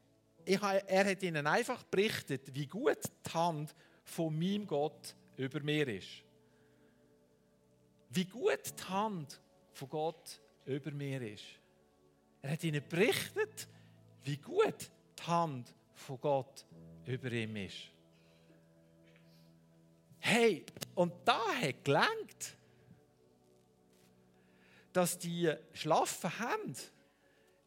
er 0.45 1.05
hat 1.05 1.21
ihnen 1.23 1.45
einfach 1.45 1.83
berichtet, 1.83 2.55
wie 2.55 2.67
gut 2.67 3.03
die 3.25 3.33
Hand 3.33 3.75
von 4.03 4.33
meinem 4.33 4.65
Gott 4.65 5.13
über 5.35 5.59
mir 5.59 5.87
ist 5.89 6.23
wie 8.09 8.25
gut 8.25 8.73
die 8.79 8.83
Hand 8.85 9.39
von 9.73 9.89
Gott 9.89 10.41
über 10.65 10.91
mir 10.91 11.21
ist. 11.21 11.45
Er 12.41 12.51
hat 12.51 12.63
ihnen 12.63 12.83
berichtet, 12.87 13.67
wie 14.23 14.37
gut 14.37 14.89
die 15.19 15.23
Hand 15.23 15.73
von 15.93 16.19
Gott 16.19 16.65
über 16.71 16.76
ihm 17.07 17.55
ist. 17.55 17.91
Hey, 20.19 20.65
und 20.95 21.13
da 21.25 21.53
hat 21.53 21.85
gelangt, 21.85 22.57
dass 24.91 25.17
die 25.17 25.53
schlaffen 25.73 26.31
Hände, 26.37 26.79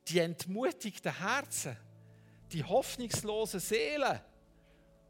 die 0.08 0.18
entmutigten 0.18 1.16
Herzen, 1.16 1.76
die 2.52 2.64
hoffnungslosen 2.64 3.60
Seelen 3.60 4.20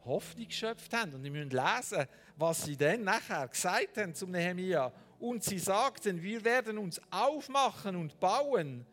Hoffnung 0.05 0.49
geschöpft 0.49 0.93
haben. 0.95 1.15
Und 1.15 1.23
wir 1.23 1.31
müssen 1.31 1.51
lesen, 1.51 2.07
was 2.37 2.65
sie 2.65 2.77
dann 2.77 3.05
nachher 3.05 3.49
gesagt 3.49 3.97
haben 3.99 4.15
zum 4.15 4.31
Nehemiah 4.31 4.93
und 5.19 5.45
sie 5.45 5.59
sagten, 5.59 6.23
wir 6.23 6.43
werden 6.45 6.79
uns 6.79 7.01
aufmachen 7.11 7.97
und 7.97 8.19
bauen. 8.19 8.87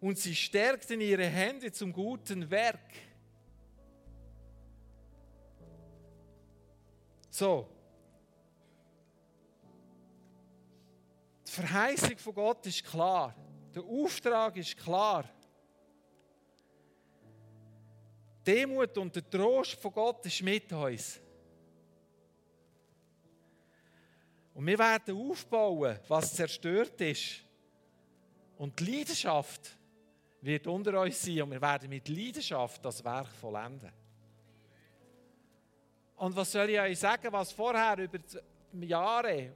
Und 0.00 0.18
sie 0.18 0.34
stärkten 0.34 1.00
ihre 1.00 1.26
Hände 1.26 1.72
zum 1.72 1.92
guten 1.92 2.50
Werk. 2.50 2.80
So. 7.34 7.68
Die 11.44 11.50
Verheißung 11.50 12.16
von 12.16 12.32
Gott 12.32 12.64
ist 12.66 12.84
klar. 12.84 13.34
Der 13.74 13.82
Auftrag 13.82 14.56
ist 14.56 14.76
klar. 14.76 15.28
Demut 18.46 18.96
und 18.98 19.16
der 19.16 19.28
Trost 19.28 19.72
von 19.72 19.92
Gott 19.92 20.24
ist 20.26 20.42
mit 20.42 20.72
uns. 20.72 21.20
Und 24.54 24.64
wir 24.64 24.78
werden 24.78 25.16
aufbauen, 25.28 25.98
was 26.06 26.36
zerstört 26.36 27.00
ist. 27.00 27.40
Und 28.58 28.78
die 28.78 28.98
Leidenschaft 28.98 29.76
wird 30.40 30.68
unter 30.68 31.00
uns 31.00 31.20
sein 31.20 31.42
und 31.42 31.50
wir 31.50 31.60
werden 31.60 31.88
mit 31.88 32.08
Leidenschaft 32.08 32.84
das 32.84 33.04
Werk 33.04 33.32
vollenden. 33.32 34.03
Und 36.16 36.36
was 36.36 36.52
soll 36.52 36.70
ich 36.70 36.80
euch 36.80 36.98
sagen, 36.98 37.32
was 37.32 37.52
vorher 37.52 37.98
über 37.98 38.18
Jahre, 38.80 39.52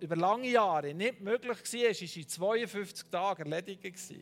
über 0.00 0.16
lange 0.16 0.48
Jahre 0.48 0.94
nicht 0.94 1.20
möglich 1.20 1.58
war, 1.58 1.90
ist 1.90 2.16
in 2.16 2.28
52 2.28 3.10
Tagen 3.10 3.52
erledigt. 3.52 4.14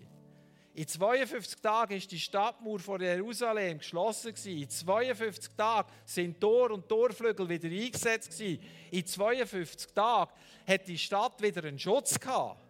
In 0.72 0.86
52 0.86 1.60
Tagen 1.60 1.96
ist 1.96 2.10
die 2.10 2.18
Stadtmauer 2.18 2.78
von 2.78 3.00
Jerusalem 3.00 3.78
geschlossen. 3.78 4.34
In 4.44 4.68
52 4.68 5.54
Tagen 5.56 5.90
sind 6.04 6.40
Tor 6.40 6.70
und 6.70 6.88
Torflügel 6.88 7.48
wieder 7.48 7.68
eingesetzt. 7.68 8.40
In 8.40 9.06
52 9.06 9.92
Tagen 9.92 10.32
hat 10.66 10.86
die 10.86 10.98
Stadt 10.98 11.40
wieder 11.42 11.64
einen 11.64 11.78
Schutz 11.78 12.18
gehabt. 12.18 12.64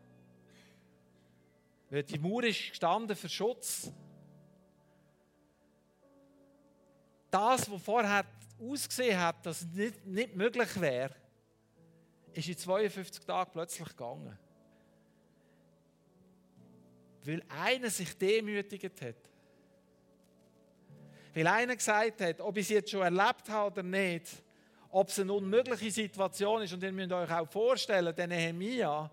Weil 1.90 2.04
die 2.04 2.18
Mauer 2.18 2.44
ist 2.44 2.70
gestanden 2.70 3.16
für 3.16 3.28
Schutz. 3.28 3.92
Das, 7.30 7.70
was 7.70 7.82
vorher 7.82 8.24
ausgesehen 8.60 9.18
hat, 9.18 9.44
dass 9.44 9.62
es 9.62 9.68
nicht, 9.68 10.06
nicht 10.06 10.36
möglich 10.36 10.80
wäre, 10.80 11.14
ist 12.32 12.48
in 12.48 12.56
52 12.56 13.24
Tagen 13.24 13.50
plötzlich 13.52 13.88
gegangen. 13.88 14.38
Weil 17.24 17.42
einer 17.48 17.90
sich 17.90 18.16
demütigt 18.16 19.02
hat. 19.02 19.16
Weil 21.34 21.46
einer 21.46 21.76
gesagt 21.76 22.20
hat, 22.20 22.40
ob 22.40 22.56
ich 22.56 22.64
es 22.64 22.70
jetzt 22.70 22.90
schon 22.90 23.02
erlebt 23.02 23.48
habe 23.48 23.72
oder 23.72 23.82
nicht, 23.82 24.26
ob 24.90 25.08
es 25.08 25.18
eine 25.18 25.32
unmögliche 25.32 25.90
Situation 25.90 26.62
ist. 26.62 26.72
Und 26.72 26.82
ihr 26.82 26.92
müsst 26.92 27.12
euch 27.12 27.30
auch 27.30 27.48
vorstellen, 27.48 28.14
der 28.14 28.26
Nehemia, 28.26 29.10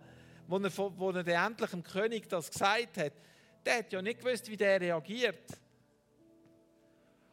wo 0.47 0.57
er, 0.57 0.77
wo 0.77 1.11
er 1.11 1.45
endlich 1.45 1.69
dem 1.69 1.83
König 1.83 2.27
das 2.27 2.49
gesagt 2.49 2.97
hat, 2.97 3.13
der 3.65 3.79
hat 3.79 3.91
ja 3.91 4.01
nicht 4.01 4.19
gewusst, 4.19 4.49
wie 4.49 4.57
der 4.57 4.79
reagiert. 4.79 5.51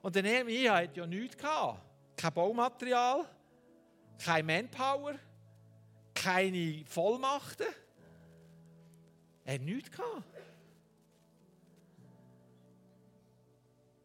Und 0.03 0.15
der 0.15 0.23
Nehemia 0.23 0.77
hat 0.77 0.97
ja 0.97 1.07
nichts 1.07 1.39
gehabt. 1.39 1.81
Kein 2.17 2.33
Baumaterial, 2.33 3.25
kein 4.19 4.47
Manpower, 4.47 5.19
keine 6.15 6.85
Vollmachten. 6.87 7.67
Er 9.45 9.55
hat 9.55 9.61
nichts 9.61 9.91
gehabt. 9.91 10.25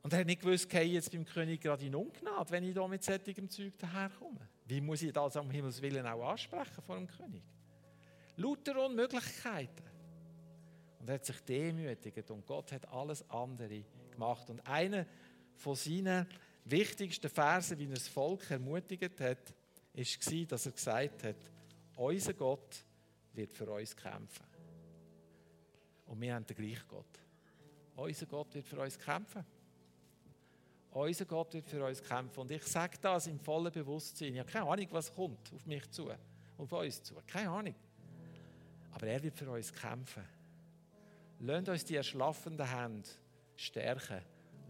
Und 0.01 0.14
er 0.14 0.20
hat 0.20 0.26
nicht 0.26 0.41
gewusst, 0.41 0.70
gehe 0.70 0.82
ich 0.82 0.93
jetzt 0.93 1.12
beim 1.12 1.26
König 1.26 1.62
gerade 1.62 1.86
in 1.86 1.93
Ungnade, 1.93 2.49
wenn 2.49 2.64
ich 2.64 2.74
da 2.74 2.88
mit 2.88 3.03
solchem 3.03 3.49
Zeug 3.49 3.78
daherkomme. 3.78 4.39
Wie 4.66 4.82
muss 4.82 5.01
ich 5.01 5.14
das 5.14 5.38
am 5.38 5.49
Himmels 5.51 5.82
Willen 5.82 6.05
auch 6.05 6.32
ansprechen 6.32 6.82
vor 6.86 6.95
dem 6.95 7.07
König? 7.07 7.43
Lauter 8.38 8.86
Unmöglichkeiten. 8.86 9.86
Und 10.99 11.10
er 11.10 11.16
hat 11.16 11.26
sich 11.26 11.39
demütigt 11.41 12.32
und 12.32 12.45
Gott 12.45 12.72
hat 12.72 12.88
alles 12.89 13.30
andere 13.30 13.84
gemacht. 14.12 14.49
Und 14.49 14.66
einer 14.66 15.05
von 15.55 15.76
seinen 15.76 16.28
wichtigsten 16.72 17.30
Versen, 17.30 17.78
wie 17.78 17.86
er 17.86 17.95
das 17.95 18.07
Volk 18.07 18.49
ermutigt 18.51 19.20
hat, 19.20 19.53
war, 19.93 20.45
dass 20.47 20.65
er 20.65 20.72
gesagt 20.72 21.24
hat, 21.24 21.36
unser 21.95 22.34
Gott 22.34 22.86
wird 23.34 23.53
für 23.53 23.70
uns 23.70 23.95
kämpfen. 23.95 24.45
Und 26.05 26.22
wir 26.22 26.34
haben 26.34 26.45
den 26.45 26.55
gleichen 26.55 26.88
Gott. 26.88 27.20
Unser 27.95 28.26
Gott 28.26 28.53
wird 28.55 28.65
für 28.65 28.80
uns 28.80 28.97
kämpfen. 28.97 29.45
Unser 30.91 31.26
Gott 31.26 31.53
wird 31.53 31.67
für 31.67 31.86
uns 31.86 32.01
kämpfen. 32.01 32.39
Und 32.39 32.51
ich 32.51 32.63
sage 32.63 32.97
das 32.99 33.28
im 33.28 33.39
vollen 33.39 33.72
Bewusstsein. 33.72 34.34
Ich 34.34 34.39
habe 34.39 34.49
keine 34.49 34.65
Ahnung, 34.65 34.88
was 34.91 35.13
kommt 35.13 35.53
auf 35.53 35.65
mich 35.65 35.89
zu, 35.91 36.09
auf 36.57 36.72
uns 36.72 37.03
zu. 37.03 37.15
Keine 37.28 37.49
Ahnung. 37.49 37.76
Aber 38.91 39.07
er 39.07 39.22
wird 39.22 39.36
für 39.36 39.49
uns 39.49 39.72
kämpfen. 39.72 40.24
Lasst 41.41 41.70
uns 41.70 41.86
die 41.86 41.95
erschlaffenden 41.95 42.67
Hände 42.67 43.09
stärken. 43.55 44.22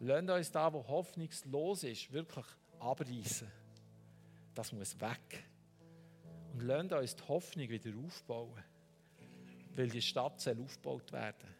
Lasst 0.01 0.29
uns 0.29 0.51
da, 0.51 0.71
wo 0.71 0.87
hoffnungslos 0.87 1.83
ist, 1.83 2.11
wirklich 2.11 2.45
abreißen. 2.79 3.51
Das 4.53 4.71
muss 4.71 4.99
weg. 4.99 5.43
Und 6.53 6.63
lasst 6.63 6.93
uns 6.93 7.15
die 7.15 7.27
Hoffnung 7.27 7.69
wieder 7.69 7.91
aufbauen. 7.97 8.63
Weil 9.75 9.89
die 9.89 10.01
Stadt 10.01 10.39
soll 10.39 10.61
aufgebaut 10.61 11.11
werden. 11.11 11.55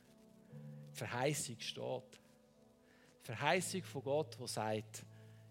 Die 0.94 0.98
Verheißung 0.98 1.60
steht. 1.60 2.20
Die 3.22 3.26
Verheißung 3.26 3.84
von 3.84 4.04
Gott, 4.04 4.38
die 4.40 4.48
sagt, 4.48 5.06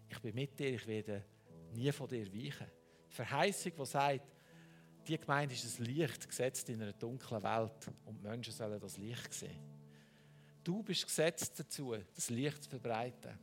ich 0.09 0.19
bin 0.19 0.35
mit 0.35 0.59
dir, 0.59 0.73
ich 0.73 0.87
werde 0.87 1.23
nie 1.73 1.91
von 1.91 2.07
dir 2.07 2.25
weichen. 2.33 2.67
Die 3.09 3.13
Verheißung, 3.13 3.71
die 3.77 3.85
sagt, 3.85 4.25
die 5.07 5.17
Gemeinde 5.17 5.53
ist 5.53 5.79
ein 5.79 5.85
Licht 5.85 6.27
gesetzt 6.27 6.69
in 6.69 6.81
einer 6.81 6.93
dunklen 6.93 7.41
Welt 7.41 7.87
und 8.05 8.17
die 8.17 8.27
Menschen 8.27 8.53
sollen 8.53 8.79
das 8.79 8.97
Licht 8.97 9.33
sehen. 9.33 9.68
Du 10.63 10.83
bist 10.83 11.05
gesetzt 11.05 11.59
dazu, 11.59 11.95
das 12.15 12.29
Licht 12.29 12.63
zu 12.63 12.69
verbreiten. 12.69 13.37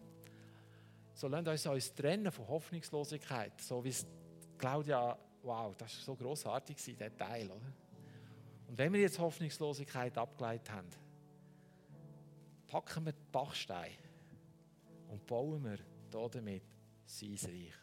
So 1.14 1.28
lasst 1.28 1.48
uns 1.48 1.66
uns 1.66 1.94
trennen 1.94 2.30
von 2.30 2.46
Hoffnungslosigkeit, 2.46 3.60
so 3.60 3.82
wie 3.82 3.88
es 3.88 4.06
Claudia, 4.58 5.16
wow, 5.42 5.74
das 5.76 5.96
war 5.96 6.04
so 6.04 6.14
grossartig, 6.14 6.76
dieser 6.76 7.14
Teil, 7.16 7.46
oder? 7.46 7.72
Und 8.68 8.76
wenn 8.76 8.92
wir 8.92 9.00
jetzt 9.00 9.18
Hoffnungslosigkeit 9.18 10.16
abgeleitet 10.18 10.70
haben, 10.70 10.88
packen 12.66 13.06
wir 13.06 13.12
die 13.12 13.24
Bachsteine 13.32 13.96
und 15.08 15.24
bauen 15.26 15.64
wir 15.64 15.78
damit 16.10 16.62
sein 17.06 17.38
Reich. 17.42 17.74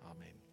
Amen. 0.00 0.45